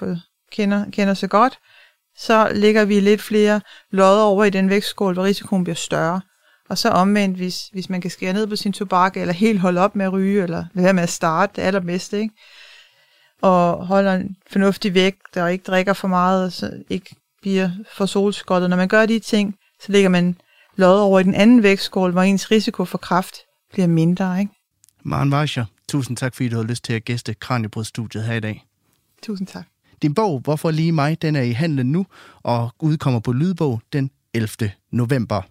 [0.53, 1.59] kender, kender så godt,
[2.19, 3.61] så lægger vi lidt flere
[3.91, 6.21] lodder over i den vægtskål, hvor risikoen bliver større.
[6.69, 9.81] Og så omvendt, hvis, hvis man kan skære ned på sin tobak, eller helt holde
[9.81, 12.35] op med at ryge, eller lade være med at starte det allerbedste, ikke?
[13.43, 18.71] og holder en fornuftig vægt, og ikke drikker for meget, så ikke bliver for solskoldet.
[18.71, 20.37] Når man gør de ting, så lægger man
[20.77, 23.37] lod over i den anden vægtskål, hvor ens risiko for kræft
[23.73, 24.41] bliver mindre.
[24.41, 24.53] Ikke?
[25.05, 28.67] Maren Weischer, tusind tak, fordi du har lyst til at gæste Kranjebrødstudiet her i dag.
[29.23, 29.67] Tusind tak.
[30.03, 32.07] Din bog, Hvorfor lige mig, den er i handlen nu,
[32.43, 34.71] og udkommer på Lydbog den 11.
[34.93, 35.43] november.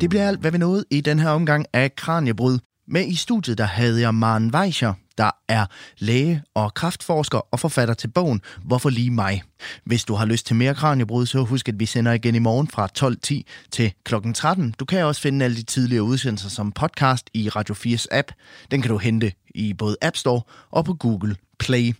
[0.00, 2.58] Det bliver alt, hvad vi nåede i den her omgang af Kranjebrud.
[2.88, 5.66] Med i studiet der havde jeg Maren Weicher, der er
[5.98, 9.42] læge og kraftforsker og forfatter til bogen Hvorfor lige mig?
[9.84, 12.68] Hvis du har lyst til mere Kranjebrud, så husk, at vi sender igen i morgen
[12.68, 14.14] fra 12.10 til kl.
[14.34, 14.74] 13.
[14.78, 18.32] Du kan også finde alle de tidligere udsendelser som podcast i Radio 4's app.
[18.70, 20.40] Den kan du hente i både App Store
[20.70, 21.94] og på Google Play.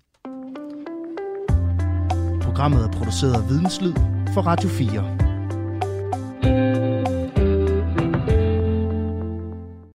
[2.43, 3.95] Programmet er produceret af Videnslyd
[4.35, 5.24] for Radio 4.